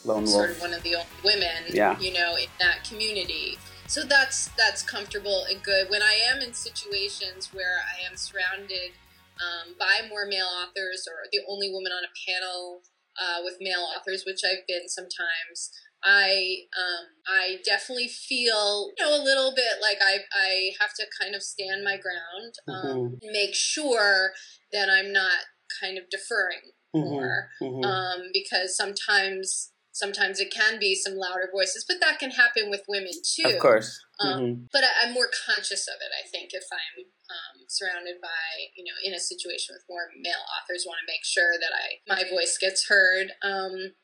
Lone 0.05 0.27
sort 0.27 0.49
wolf. 0.51 0.57
of 0.57 0.63
one 0.63 0.75
of 0.75 0.83
the 0.83 0.95
only 0.97 1.07
women, 1.25 1.65
Yeah. 1.71 1.99
you 1.99 2.13
know, 2.13 2.37
in 2.37 2.49
that 2.61 2.85
community. 2.89 3.59
So 3.89 4.03
that's 4.05 4.49
that's 4.57 4.83
comfortable 4.83 5.45
and 5.51 5.63
good. 5.63 5.91
When 5.91 6.03
I 6.03 6.15
am 6.31 6.41
in 6.41 6.55
situations 6.55 7.51
where 7.53 7.79
I 7.93 8.05
am 8.09 8.17
surrounded 8.17 8.93
um, 9.41 9.75
by 9.79 10.07
more 10.09 10.27
male 10.27 10.49
authors 10.49 11.07
or 11.09 11.29
the 11.33 11.41
only 11.49 11.71
woman 11.71 11.93
on 11.93 12.05
a 12.05 12.13
panel 12.29 12.83
uh, 13.21 13.41
with 13.45 13.57
male 13.61 13.87
authors, 13.97 14.25
which 14.27 14.41
I've 14.45 14.67
been 14.67 14.89
sometimes, 14.89 15.71
I 16.05 16.69
um, 16.77 17.07
I 17.27 17.59
definitely 17.65 18.09
feel 18.09 18.93
you 18.97 19.05
know 19.05 19.15
a 19.17 19.23
little 19.23 19.55
bit 19.55 19.81
like 19.81 19.99
I 20.03 20.19
I 20.33 20.71
have 20.81 20.93
to 20.95 21.05
kind 21.21 21.35
of 21.35 21.43
stand 21.43 21.83
my 21.85 21.97
ground, 21.97 22.55
um, 22.69 23.19
and 23.23 23.33
make 23.33 23.55
sure 23.55 24.33
that 24.73 24.89
I'm 24.91 25.13
not 25.13 25.49
kind 25.81 25.99
of 25.99 26.05
deferring 26.11 26.73
more 26.95 27.51
Mhm. 27.61 27.85
um, 27.85 28.31
because 28.33 28.77
sometimes 28.77 29.73
sometimes 29.97 30.41
it 30.41 30.53
can 30.53 30.79
be 30.79 30.95
some 30.95 31.17
louder 31.17 31.49
voices, 31.51 31.85
but 31.89 32.01
that 32.01 32.19
can 32.19 32.31
happen 32.31 32.69
with 32.69 32.85
women 32.87 33.13
too. 33.25 33.49
Of 33.49 33.59
course. 33.59 33.99
Um, 34.21 34.41
Mhm. 34.41 34.69
But 34.71 34.85
I, 34.85 34.93
I'm 35.03 35.13
more 35.13 35.31
conscious 35.47 35.89
of 35.89 35.95
it. 36.01 36.13
I 36.13 36.29
think 36.29 36.53
if 36.53 36.65
I'm 36.71 37.05
um, 37.05 37.65
surrounded 37.67 38.21
by 38.21 38.71
you 38.77 38.85
know 38.85 38.97
in 39.03 39.15
a 39.15 39.19
situation 39.19 39.75
with 39.75 39.85
more 39.89 40.11
male 40.21 40.45
authors, 40.55 40.85
want 40.87 41.01
to 41.01 41.11
make 41.11 41.25
sure 41.25 41.53
that 41.59 41.73
I 41.73 41.87
my 42.07 42.29
voice 42.29 42.59
gets 42.59 42.89
heard. 42.89 43.33
Um, 43.43 43.95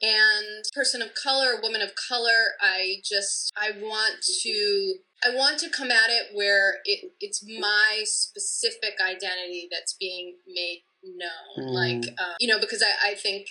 and 0.00 0.64
person 0.74 1.00
of 1.00 1.14
color, 1.14 1.60
woman 1.62 1.80
of 1.80 1.92
color, 1.94 2.54
I 2.60 3.02
just 3.04 3.52
I 3.56 3.70
want 3.80 4.22
to 4.42 4.94
I 5.24 5.34
want 5.34 5.58
to 5.60 5.70
come 5.70 5.90
at 5.90 6.10
it 6.10 6.34
where 6.34 6.78
it, 6.84 7.12
it's 7.20 7.44
my 7.46 8.02
specific 8.04 8.94
identity 9.00 9.68
that's 9.70 9.94
being 9.94 10.36
made 10.46 10.82
known. 11.04 11.68
Mm. 11.68 11.72
Like 11.72 12.14
uh, 12.18 12.34
you 12.40 12.48
know, 12.48 12.58
because 12.58 12.82
I, 12.82 13.10
I 13.10 13.14
think 13.14 13.46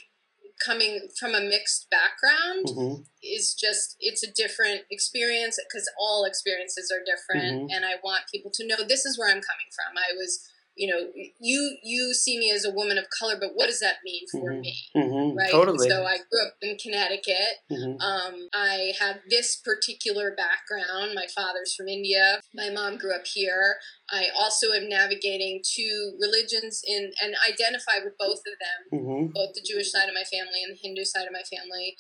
coming 0.66 1.10
from 1.20 1.34
a 1.34 1.42
mixed 1.42 1.90
background 1.90 2.66
Mhm. 2.68 3.06
is 3.24 3.54
just 3.54 3.96
it's 4.00 4.24
a 4.24 4.32
different 4.32 4.86
experience 4.90 5.60
because 5.68 5.90
all 5.98 6.26
experiences 6.26 6.92
are 6.92 7.04
different 7.04 7.70
Mhm. 7.70 7.76
and 7.76 7.86
i 7.86 7.96
want 8.04 8.24
people 8.32 8.52
to 8.52 8.66
know 8.66 8.84
this 8.84 9.06
is 9.06 9.18
where 9.18 9.30
i'm 9.30 9.42
coming 9.42 9.70
from 9.76 9.98
i 9.98 10.14
was 10.16 10.48
you 10.76 10.88
know 10.88 11.12
you 11.40 11.78
you 11.84 12.14
see 12.14 12.40
me 12.40 12.50
as 12.50 12.66
a 12.66 12.72
woman 12.72 12.98
of 12.98 13.06
color 13.18 13.36
but 13.40 13.52
what 13.56 13.68
does 13.68 13.80
that 13.80 13.98
mean 14.04 14.24
for 14.32 14.52
Mhm. 14.52 14.62
me 14.62 14.76
Mhm. 14.96 15.36
right 15.38 15.52
Totally. 15.52 15.90
so 15.90 16.04
i 16.06 16.18
grew 16.18 16.46
up 16.48 16.56
in 16.62 16.78
connecticut 16.78 17.58
Mhm. 17.70 18.02
um, 18.02 18.50
I 18.54 18.94
have 19.00 19.22
this 19.30 19.56
particular 19.58 20.32
background. 20.36 21.14
My 21.14 21.28
father's 21.28 21.74
from 21.76 21.88
India. 21.88 22.42
My 22.54 22.70
mom 22.70 22.98
grew 22.98 23.14
up 23.14 23.26
here. 23.28 23.80
I 24.10 24.28
also 24.36 24.72
am 24.72 24.90
navigating 24.90 25.62
two 25.64 26.18
religions 26.20 26.82
in 26.86 27.14
and 27.22 27.36
identify 27.48 28.00
with 28.04 28.18
both 28.18 28.40
of 28.40 28.56
them 28.60 29.00
Mhm. 29.00 29.34
both 29.34 29.54
the 29.54 29.62
Jewish 29.62 29.92
side 29.92 30.10
of 30.10 30.16
my 30.16 30.24
family 30.24 30.64
and 30.64 30.74
the 30.74 30.80
Hindu 30.82 31.06
side 31.06 31.28
of 31.28 31.34
my 31.34 31.44
family. 31.44 31.98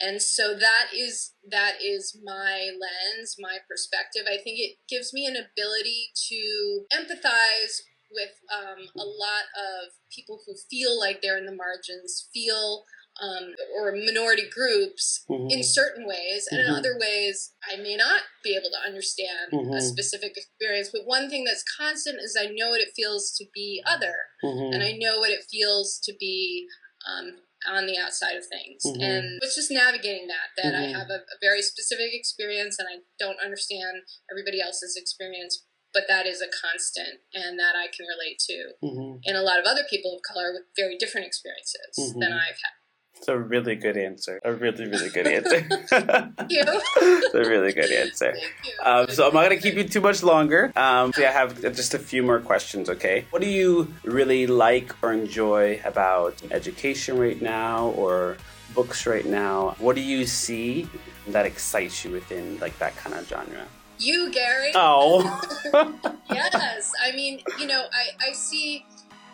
And 0.00 0.20
so 0.20 0.54
that 0.54 0.88
is 0.92 1.32
that 1.48 1.80
is 1.82 2.18
my 2.22 2.70
lens, 2.78 3.36
my 3.38 3.58
perspective. 3.68 4.26
I 4.26 4.36
think 4.36 4.58
it 4.60 4.76
gives 4.88 5.12
me 5.14 5.26
an 5.26 5.36
ability 5.36 6.10
to 6.28 6.86
empathize 6.92 7.80
with 8.16 8.32
um, 8.50 8.80
a 8.96 9.04
lot 9.04 9.46
of 9.54 9.92
people 10.10 10.40
who 10.46 10.54
feel 10.70 10.98
like 10.98 11.20
they're 11.20 11.38
in 11.38 11.46
the 11.46 11.54
margins, 11.54 12.28
feel 12.32 12.84
um, 13.20 13.54
or 13.74 13.92
minority 13.92 14.46
groups 14.48 15.24
Mhm. 15.30 15.50
in 15.50 15.62
certain 15.62 16.06
ways, 16.06 16.46
and 16.50 16.60
in 16.60 16.66
Mhm. 16.66 16.78
other 16.78 16.98
ways, 16.98 17.54
I 17.62 17.76
may 17.76 17.96
not 17.96 18.24
be 18.42 18.54
able 18.54 18.68
to 18.70 18.78
understand 18.78 19.52
a 19.52 19.56
Mhm. 19.56 19.80
specific 19.80 20.36
experience. 20.36 20.90
But 20.92 21.06
one 21.06 21.30
thing 21.30 21.44
that's 21.44 21.62
constant 21.78 22.20
is 22.20 22.36
I 22.36 22.46
know 22.46 22.70
what 22.70 22.82
it 22.82 22.92
feels 22.94 23.32
to 23.38 23.46
be 23.54 23.82
other 23.86 24.28
Mhm. 24.42 24.74
and 24.74 24.82
I 24.82 24.92
know 24.92 25.18
what 25.20 25.30
it 25.30 25.44
feels 25.44 25.98
to 26.00 26.12
be 26.12 26.68
um, 27.06 27.40
on 27.66 27.86
the 27.86 27.96
outside 27.98 28.36
of 28.36 28.46
things. 28.46 28.82
Mhm. 28.84 29.00
And 29.00 29.38
it's 29.42 29.54
just 29.54 29.70
navigating 29.70 30.26
that, 30.28 30.50
that 30.56 30.74
I 30.74 30.86
Mhm. 30.86 30.92
have 30.92 31.10
a, 31.10 31.24
a 31.32 31.38
very 31.40 31.62
specific 31.62 32.12
experience 32.12 32.78
and 32.78 32.88
I 32.88 33.00
don't 33.18 33.38
understand 33.40 34.02
everybody 34.30 34.60
else's 34.60 34.96
experience, 34.96 35.64
but 35.96 36.04
that 36.12 36.26
is 36.26 36.42
a 36.42 36.50
constant 36.62 37.14
and 37.32 37.58
that 37.58 37.74
I 37.74 37.86
can 37.94 38.04
relate 38.14 38.38
to. 38.50 38.58
Mhm. 38.84 39.20
And 39.24 39.34
a 39.36 39.40
lot 39.42 39.58
of 39.58 39.64
other 39.64 39.84
people 39.88 40.14
of 40.14 40.20
color 40.30 40.52
with 40.52 40.64
very 40.76 40.96
different 40.98 41.26
experiences 41.26 41.94
Mhm. 41.98 42.20
than 42.20 42.32
I've 42.34 42.60
had. 42.64 42.74
It's 43.18 43.28
a 43.28 43.38
really 43.38 43.76
good 43.76 43.96
answer. 43.96 44.38
A 44.44 44.52
really, 44.52 44.84
really 44.92 45.08
good 45.08 45.26
answer. 45.38 45.60
Thank 45.62 46.50
you. 46.56 46.62
it's 46.66 47.34
a 47.34 47.44
really 47.54 47.72
good 47.72 47.90
answer. 47.90 48.32
Thank 48.32 48.52
you. 48.66 48.72
Um, 48.82 49.08
so 49.08 49.26
I'm 49.26 49.32
not 49.32 49.44
going 49.48 49.56
to 49.58 49.62
keep 49.66 49.74
you 49.80 49.88
too 49.88 50.02
much 50.02 50.22
longer. 50.22 50.70
Um, 50.76 51.14
so 51.14 51.22
I 51.24 51.32
have 51.40 51.62
just 51.80 51.94
a 51.94 51.98
few 51.98 52.22
more 52.22 52.40
questions, 52.40 52.90
okay? 52.90 53.24
What 53.30 53.40
do 53.40 53.48
you 53.48 53.94
really 54.04 54.46
like 54.46 54.88
or 55.02 55.14
enjoy 55.14 55.80
about 55.92 56.34
education 56.50 57.16
right 57.18 57.40
now 57.40 57.88
or 58.02 58.36
books 58.74 59.06
right 59.06 59.24
now? 59.24 59.76
What 59.78 59.94
do 59.96 60.02
you 60.02 60.26
see 60.26 60.86
that 61.28 61.46
excites 61.46 62.04
you 62.04 62.10
within 62.10 62.58
like 62.60 62.78
that 62.80 62.94
kind 62.96 63.14
of 63.16 63.26
genre? 63.26 63.66
You, 63.98 64.30
Gary. 64.30 64.70
Oh. 64.74 65.40
yes 66.30 66.92
i 67.02 67.12
mean 67.12 67.40
you 67.58 67.66
know 67.66 67.84
I, 67.92 68.28
I 68.28 68.32
see 68.32 68.84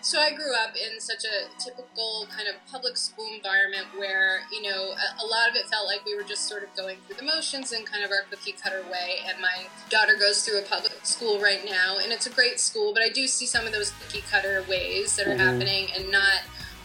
so 0.00 0.18
i 0.20 0.30
grew 0.32 0.54
up 0.54 0.74
in 0.76 1.00
such 1.00 1.24
a 1.24 1.62
typical 1.62 2.26
kind 2.34 2.48
of 2.48 2.54
public 2.70 2.96
school 2.96 3.28
environment 3.34 3.86
where 3.96 4.40
you 4.52 4.62
know 4.62 4.92
a, 4.92 5.24
a 5.24 5.26
lot 5.26 5.48
of 5.50 5.56
it 5.56 5.68
felt 5.68 5.86
like 5.86 6.04
we 6.06 6.16
were 6.16 6.22
just 6.22 6.48
sort 6.48 6.62
of 6.62 6.74
going 6.76 6.96
through 7.06 7.16
the 7.16 7.24
motions 7.24 7.72
in 7.72 7.84
kind 7.84 8.04
of 8.04 8.10
our 8.10 8.22
cookie 8.30 8.52
cutter 8.52 8.82
way 8.90 9.18
and 9.28 9.40
my 9.40 9.66
daughter 9.90 10.16
goes 10.18 10.42
through 10.44 10.58
a 10.58 10.62
public 10.62 10.92
school 11.02 11.38
right 11.40 11.64
now 11.64 11.98
and 12.02 12.12
it's 12.12 12.26
a 12.26 12.30
great 12.30 12.58
school 12.58 12.92
but 12.92 13.02
i 13.02 13.08
do 13.08 13.26
see 13.26 13.46
some 13.46 13.66
of 13.66 13.72
those 13.72 13.92
cookie 14.02 14.24
cutter 14.30 14.64
ways 14.68 15.14
that 15.16 15.26
are 15.26 15.36
Mhm. 15.36 15.38
happening 15.38 15.88
and 15.96 16.10
not 16.10 16.40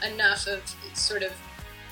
enough 0.06 0.46
of 0.48 0.62
sort 0.94 1.24
of 1.24 1.32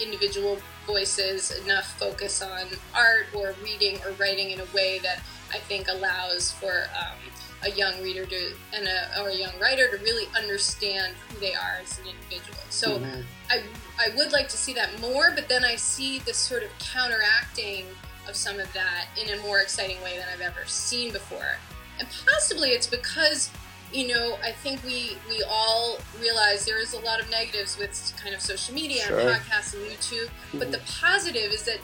individual 0.02 0.58
voices 0.86 1.52
enough 1.64 1.98
focus 1.98 2.42
on 2.42 2.68
art 2.94 3.26
or 3.34 3.56
reading 3.64 3.98
or 4.06 4.12
writing 4.20 4.52
in 4.52 4.60
a 4.60 4.66
way 4.74 5.00
that 5.00 5.20
I 5.56 5.60
think 5.60 5.88
allows 5.88 6.52
for 6.52 6.76
um, 7.02 7.18
a 7.64 7.72
young 7.72 7.96
reader 8.04 8.26
to 8.26 8.54
and 8.76 8.86
a, 8.88 9.22
or 9.22 9.30
a 9.30 9.36
young 9.36 9.58
writer 9.60 9.86
to 9.96 9.98
really 10.04 10.28
understand 10.38 11.16
who 11.30 11.40
they 11.40 11.54
are 11.54 11.76
as 11.82 11.98
an 12.00 12.06
individual. 12.14 12.60
So 12.70 12.88
Mhm. 13.00 13.26
I 13.50 13.58
I 13.98 14.10
would 14.18 14.32
like 14.38 14.50
to 14.50 14.58
see 14.58 14.74
that 14.74 15.00
more, 15.00 15.32
but 15.32 15.48
then 15.48 15.64
I 15.64 15.76
see 15.78 16.20
this 16.20 16.38
sort 16.38 16.64
of 16.64 16.70
counteracting 16.94 17.86
of 18.28 18.36
some 18.36 18.60
of 18.60 18.72
that 18.74 19.06
in 19.22 19.28
a 19.34 19.42
more 19.42 19.60
exciting 19.62 20.02
way 20.02 20.18
than 20.18 20.28
I've 20.34 20.42
ever 20.42 20.66
seen 20.68 21.12
before. 21.14 21.58
And 22.00 22.08
possibly 22.26 22.70
it's 22.72 22.88
because 22.88 23.50
you 23.94 24.08
know 24.12 24.38
I 24.44 24.52
think 24.52 24.84
we 24.84 25.18
we 25.30 25.42
all 25.48 25.98
realize 26.20 26.66
there 26.66 26.80
is 26.82 26.94
a 26.94 27.00
lot 27.00 27.22
of 27.22 27.30
negatives 27.30 27.78
with 27.78 27.94
kind 28.22 28.36
of 28.36 28.42
social 28.42 28.74
media 28.76 29.04
Sure. 29.08 29.20
and 29.20 29.30
podcasts 29.30 29.74
and 29.76 29.84
YouTube, 29.92 30.30
but 30.60 30.72
the 30.76 30.82
positive 31.02 31.50
is 31.54 31.64
that 31.64 31.80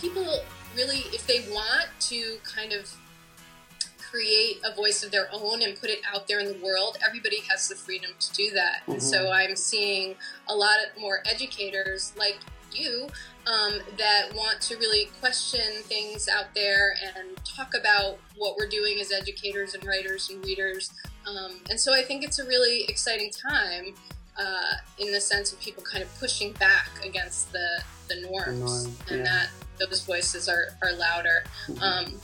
people 0.00 0.28
really, 0.76 1.04
if 1.18 1.26
they 1.26 1.40
want 1.50 1.88
to 1.98 2.36
kind 2.44 2.72
of 2.74 2.82
create 4.16 4.60
a 4.64 4.74
voice 4.74 5.04
of 5.04 5.10
their 5.10 5.28
own 5.30 5.60
and 5.62 5.78
put 5.78 5.90
it 5.90 6.00
out 6.12 6.26
there 6.26 6.40
in 6.40 6.46
the 6.46 6.64
world, 6.64 6.96
everybody 7.06 7.40
has 7.50 7.68
the 7.68 7.74
freedom 7.74 8.10
to 8.18 8.32
do 8.32 8.50
that. 8.50 8.80
And 8.86 9.02
so 9.02 9.30
I'm 9.30 9.56
seeing 9.56 10.14
a 10.48 10.54
lot 10.54 10.76
more 10.98 11.22
educators 11.30 12.14
like 12.16 12.38
you 12.72 13.08
um, 13.46 13.80
that 13.98 14.34
want 14.34 14.62
to 14.62 14.76
really 14.78 15.10
question 15.20 15.60
things 15.82 16.28
out 16.28 16.46
there 16.54 16.94
and 17.04 17.36
talk 17.44 17.74
about 17.78 18.18
what 18.38 18.56
we're 18.56 18.68
doing 18.68 18.98
as 19.00 19.12
educators 19.12 19.74
and 19.74 19.84
writers 19.84 20.30
and 20.30 20.42
readers. 20.44 20.90
Um, 21.26 21.60
and 21.68 21.78
so 21.78 21.94
I 21.94 22.02
think 22.02 22.24
it's 22.24 22.38
a 22.38 22.46
really 22.46 22.84
exciting 22.88 23.30
time 23.30 23.94
uh, 24.38 24.74
in 24.98 25.12
the 25.12 25.20
sense 25.20 25.52
of 25.52 25.60
people 25.60 25.82
kind 25.82 26.02
of 26.02 26.18
pushing 26.18 26.52
back 26.54 26.88
against 27.04 27.52
the, 27.52 27.82
the 28.08 28.26
norms 28.30 28.84
norm, 28.86 28.96
and 29.10 29.18
yeah. 29.18 29.24
that 29.24 29.48
those 29.78 30.02
voices 30.04 30.48
are, 30.48 30.68
are 30.82 30.92
louder. 30.94 31.44
Um, 31.82 32.14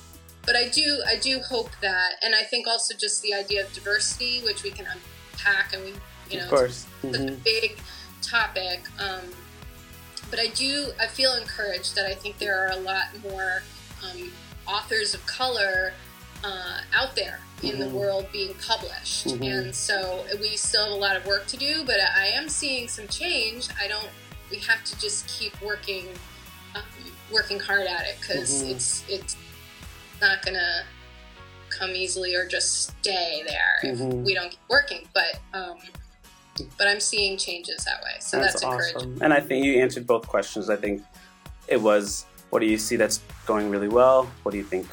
but 0.45 0.57
I 0.57 0.69
do 0.69 1.03
I 1.07 1.17
do 1.17 1.39
hope 1.41 1.71
that, 1.81 2.15
and 2.23 2.35
I 2.35 2.43
think 2.43 2.67
also 2.67 2.95
just 2.95 3.23
the 3.23 3.35
idea 3.35 3.65
of 3.65 3.73
diversity, 3.73 4.41
which 4.41 4.63
we 4.63 4.71
can 4.71 4.87
unpack, 4.87 5.73
and 5.75 5.85
we 5.85 5.95
you 6.31 6.39
know 6.39 6.45
of 6.45 6.51
course. 6.51 6.87
it's 7.03 7.17
a 7.19 7.21
Mhm. 7.21 7.43
big 7.45 7.79
topic. 8.23 8.81
Um, 8.99 9.33
but 10.31 10.41
I 10.41 10.49
do 10.49 10.93
I 10.99 11.07
feel 11.07 11.35
encouraged 11.35 11.95
that 11.97 12.07
I 12.07 12.15
think 12.15 12.39
there 12.39 12.59
are 12.59 12.71
a 12.73 12.77
lot 12.77 13.07
more 13.23 13.63
um, 14.03 14.33
authors 14.67 15.15
of 15.15 15.25
color 15.27 15.93
uh, 16.45 16.81
out 16.93 17.15
there 17.15 17.39
in 17.63 17.79
the 17.79 17.87
Mhm. 17.87 17.93
world 17.93 18.27
being 18.33 18.55
published, 18.55 19.27
Mhm. 19.27 19.43
and 19.59 19.77
so 19.77 20.27
we 20.41 20.57
still 20.57 20.85
have 20.85 20.93
a 20.93 20.97
lot 20.97 21.15
of 21.17 21.25
work 21.27 21.47
to 21.49 21.57
do. 21.57 21.85
But 21.85 22.01
I 22.01 22.27
am 22.29 22.49
seeing 22.49 22.89
some 22.89 23.07
change. 23.07 23.69
I 23.81 23.87
don't. 23.87 24.09
We 24.51 24.59
have 24.59 24.83
to 24.85 24.99
just 24.99 25.27
keep 25.29 25.61
working 25.63 26.19
um, 26.75 26.83
working 27.31 27.61
hard 27.61 27.87
at 27.87 28.07
it 28.07 28.17
because 28.21 28.63
Mhm. 28.63 28.71
it's 28.71 29.03
it's 29.09 29.37
not 30.23 30.43
gonna 30.45 30.85
come 31.69 31.91
easily 31.91 32.35
or 32.35 32.47
just 32.47 32.93
stay 33.01 33.43
there 33.47 33.93
if 33.93 33.99
Mhm. 33.99 34.25
we 34.25 34.33
don't 34.35 34.51
keep 34.51 34.61
working. 34.69 35.07
But 35.13 35.41
um, 35.53 35.77
but 36.79 36.87
I'm 36.87 37.01
seeing 37.01 37.37
changes 37.37 37.85
that 37.85 38.03
way, 38.03 38.17
so 38.21 38.39
that's, 38.39 38.63
encouraging. 38.63 38.97
awesome. 38.97 39.19
And 39.23 39.33
I 39.33 39.41
think 39.41 39.65
you 39.65 39.81
answered 39.81 40.07
both 40.07 40.27
questions. 40.29 40.69
I 40.71 40.77
think 40.77 41.03
it 41.67 41.81
was, 41.81 42.27
what 42.51 42.59
do 42.61 42.67
you 42.67 42.77
see 42.77 42.97
that's 42.97 43.21
going 43.47 43.71
really 43.71 43.89
well? 43.89 44.31
What 44.43 44.53
do 44.53 44.59
you 44.59 44.65
think 44.65 44.87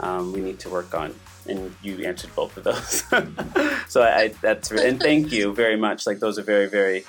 um, 0.00 0.32
we 0.32 0.40
need 0.40 0.58
to 0.60 0.70
work 0.70 0.94
on? 0.94 1.14
And 1.46 1.74
you 1.82 1.98
answered 2.04 2.34
both 2.34 2.56
of 2.56 2.64
those. 2.64 3.02
so 3.92 4.00
I, 4.02 4.20
I 4.22 4.28
that's 4.40 4.70
and 4.70 4.98
thank 5.00 5.30
you 5.32 5.52
very 5.52 5.76
much. 5.76 6.06
Like 6.06 6.18
those 6.20 6.38
are 6.38 6.42
very 6.54 6.66
very 6.68 7.04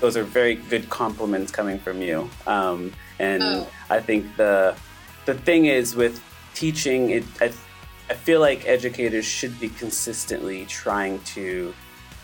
those 0.00 0.16
are 0.16 0.24
very 0.24 0.54
good 0.56 0.88
compliments 0.90 1.52
coming 1.52 1.78
from 1.78 2.00
you. 2.02 2.28
Um, 2.46 2.92
and 3.18 3.42
Oh. 3.42 3.68
I 3.90 4.00
think 4.00 4.36
the 4.36 4.74
the 5.26 5.34
thing 5.34 5.66
is 5.66 5.94
with 5.94 6.20
teaching 6.54 7.10
it. 7.10 7.24
I, 7.40 7.52
I 8.10 8.14
feel 8.14 8.40
like 8.40 8.66
educators 8.66 9.24
should 9.24 9.58
be 9.60 9.68
consistently 9.68 10.66
trying 10.66 11.20
to 11.36 11.72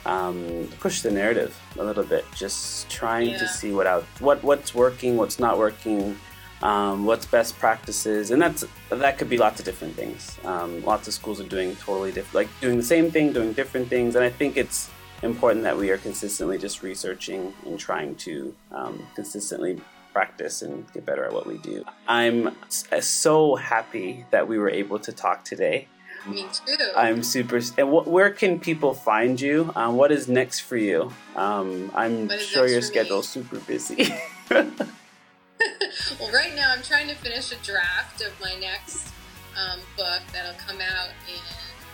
um, 0.05 0.69
push 0.81 1.01
the 1.03 1.11
narrative 1.11 1.57
a 1.79 1.85
little 1.85 2.05
bit, 2.05 2.25
just 2.35 2.89
trying 2.91 3.31
Yeah. 3.31 3.39
to 3.39 3.49
see 3.49 3.73
what 3.73 3.87
out 3.87 4.05
what 4.21 4.43
what's 4.43 4.75
working, 4.75 5.17
what's 5.17 5.39
not 5.39 5.59
working, 5.59 6.17
um, 6.62 7.05
what's 7.07 7.27
best 7.27 7.59
practices, 7.59 8.31
and 8.31 8.41
that's 8.41 8.65
that 8.91 9.19
could 9.19 9.29
be 9.29 9.37
lots 9.39 9.59
of 9.61 9.65
different 9.67 9.95
things. 9.95 10.39
Um, 10.45 10.85
lots 10.85 11.09
of 11.09 11.15
schools 11.15 11.41
are 11.41 11.45
doing 11.49 11.75
totally 11.77 12.12
different, 12.12 12.35
like 12.35 12.61
doing 12.61 12.77
the 12.77 12.85
same 12.85 13.11
thing, 13.11 13.33
doing 13.33 13.53
different 13.53 13.89
things, 13.89 14.15
and 14.17 14.25
I 14.25 14.31
think 14.31 14.57
it's 14.57 14.89
important 15.23 15.65
that 15.65 15.77
we 15.77 15.91
are 15.91 15.99
consistently 15.99 16.59
just 16.59 16.83
researching 16.83 17.53
and 17.65 17.79
trying 17.79 18.15
to 18.17 18.55
um, 18.71 19.05
consistently 19.15 19.81
practice 20.21 20.63
and 20.63 20.91
get 20.95 21.05
better 21.05 21.27
at 21.27 21.33
what 21.35 21.47
we 21.47 21.59
do. 21.59 21.85
I'm 22.09 22.57
so 23.01 23.55
happy 23.55 24.25
that 24.31 24.49
we 24.49 24.57
were 24.57 24.71
able 24.71 24.99
to 25.01 25.13
talk 25.13 25.45
today. 25.45 25.89
Me 26.27 26.47
too. 26.55 26.75
I'm 26.97 27.23
super. 27.23 27.57
And 27.77 27.89
wh- 27.91 28.09
where 28.09 28.31
can 28.31 28.59
people 28.59 28.95
find 28.95 29.39
you? 29.39 29.71
Um, 29.77 29.97
what 29.97 30.11
is 30.11 30.27
next 30.27 30.61
for 30.61 30.79
you? 30.79 31.13
Um, 31.37 31.93
I'm 31.95 32.31
sure 32.39 32.67
your 32.67 32.81
schedule's 32.81 33.29
super 33.29 33.59
busy. 33.59 34.09
well, 34.51 36.33
right 36.33 36.55
now 36.57 36.73
I'm 36.73 36.83
trying 36.83 37.09
to 37.09 37.15
finish 37.17 37.53
a 37.53 37.57
draft 37.57 38.23
of 38.23 38.33
my 38.41 38.55
next 38.59 39.13
um, 39.55 39.81
book 39.99 40.23
that'll 40.33 40.59
come 40.67 40.81
out 40.81 41.11
in 41.29 41.43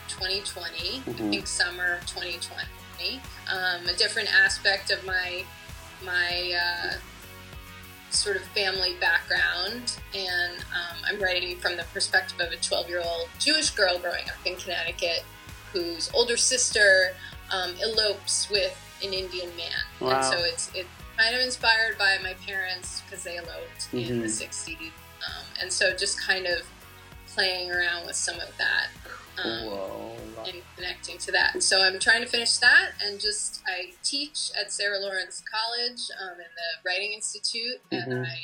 2020. 0.09 0.71
I 0.71 1.11
Mhm. 1.11 1.31
think 1.31 1.47
summer 1.49 1.95
of 1.95 2.07
2020. 2.07 3.21
Um, 3.51 3.89
a 3.89 3.95
different 3.95 4.33
aspect 4.33 4.93
of 4.93 5.05
my 5.05 5.45
my 6.05 6.53
uh, 6.65 6.95
sort 8.14 8.37
of 8.37 8.42
family 8.48 8.94
background, 9.01 9.96
and 10.14 10.59
um, 10.75 10.96
I'm 11.07 11.20
writing 11.20 11.57
from 11.59 11.77
the 11.77 11.85
perspective 11.92 12.38
of 12.40 12.53
a 12.53 12.57
12 12.57 12.88
year 12.88 13.01
old 13.05 13.29
Jewish 13.38 13.70
girl 13.70 13.98
growing 13.98 14.29
up 14.29 14.46
in 14.46 14.57
Connecticut, 14.57 15.25
whose 15.72 16.11
older 16.14 16.37
sister 16.37 17.14
um, 17.51 17.75
elopes 17.83 18.48
with 18.51 18.77
an 19.05 19.12
Indian 19.12 19.48
man, 19.57 19.70
Wow. 20.01 20.16
and 20.16 20.25
so 20.25 20.38
it's 20.44 20.70
it's 20.75 20.88
kind 21.16 21.35
of 21.35 21.42
inspired 21.42 21.98
by 21.98 22.18
my 22.22 22.35
parents 22.46 23.03
because 23.05 23.25
they 23.25 23.37
eloped 23.37 23.88
in 23.92 24.20
the 24.20 24.27
Mhm. 24.27 24.31
60s, 24.31 24.92
um, 25.27 25.44
and 25.61 25.72
so 25.72 25.94
just 25.96 26.20
kind 26.20 26.46
of 26.46 26.62
playing 27.35 27.70
around 27.70 28.07
with 28.07 28.16
some 28.16 28.38
of 28.40 28.57
that. 28.59 28.88
Um, 29.38 30.45
and 30.47 30.62
connecting 30.77 31.18
to 31.18 31.33
that. 31.33 31.62
So 31.62 31.83
I'm 31.83 31.99
trying 31.99 32.23
to 32.23 32.29
finish 32.29 32.57
that, 32.59 32.90
and 33.03 33.21
just 33.21 33.62
I 33.66 33.92
teach 34.03 34.51
at 34.61 34.73
Sarah 34.73 34.99
Lawrence 34.99 35.42
College 35.51 36.01
um, 36.21 36.33
in 36.38 36.38
the 36.38 36.88
Writing 36.88 37.12
Institute, 37.12 37.81
and 37.90 38.12
Mhm. 38.12 38.27
I 38.27 38.38